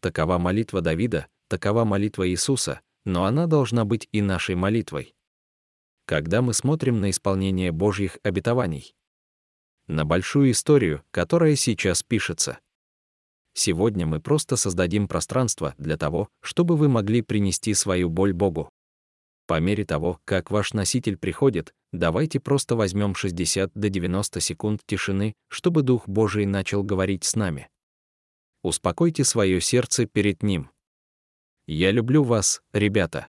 Такова 0.00 0.38
молитва 0.38 0.80
Давида, 0.82 1.26
такова 1.48 1.84
молитва 1.84 2.28
Иисуса, 2.28 2.80
но 3.04 3.24
она 3.24 3.46
должна 3.46 3.84
быть 3.84 4.08
и 4.12 4.20
нашей 4.20 4.54
молитвой. 4.54 5.14
Когда 6.04 6.42
мы 6.42 6.54
смотрим 6.54 7.00
на 7.00 7.10
исполнение 7.10 7.72
Божьих 7.72 8.18
обетований, 8.22 8.94
на 9.86 10.04
большую 10.04 10.50
историю, 10.50 11.04
которая 11.10 11.54
сейчас 11.54 12.02
пишется. 12.02 12.58
Сегодня 13.58 14.06
мы 14.06 14.20
просто 14.20 14.56
создадим 14.56 15.08
пространство 15.08 15.74
для 15.78 15.96
того, 15.96 16.28
чтобы 16.42 16.76
вы 16.76 16.90
могли 16.90 17.22
принести 17.22 17.72
свою 17.72 18.10
боль 18.10 18.34
Богу. 18.34 18.68
По 19.46 19.58
мере 19.60 19.86
того, 19.86 20.20
как 20.26 20.50
ваш 20.50 20.74
носитель 20.74 21.16
приходит, 21.16 21.72
давайте 21.90 22.38
просто 22.38 22.76
возьмем 22.76 23.14
60 23.14 23.72
до 23.74 23.88
90 23.88 24.40
секунд 24.40 24.82
тишины, 24.84 25.32
чтобы 25.48 25.80
Дух 25.80 26.06
Божий 26.06 26.44
начал 26.44 26.82
говорить 26.82 27.24
с 27.24 27.34
нами. 27.34 27.70
Успокойте 28.62 29.24
свое 29.24 29.62
сердце 29.62 30.04
перед 30.04 30.42
Ним. 30.42 30.70
Я 31.66 31.92
люблю 31.92 32.24
вас, 32.24 32.60
ребята. 32.74 33.26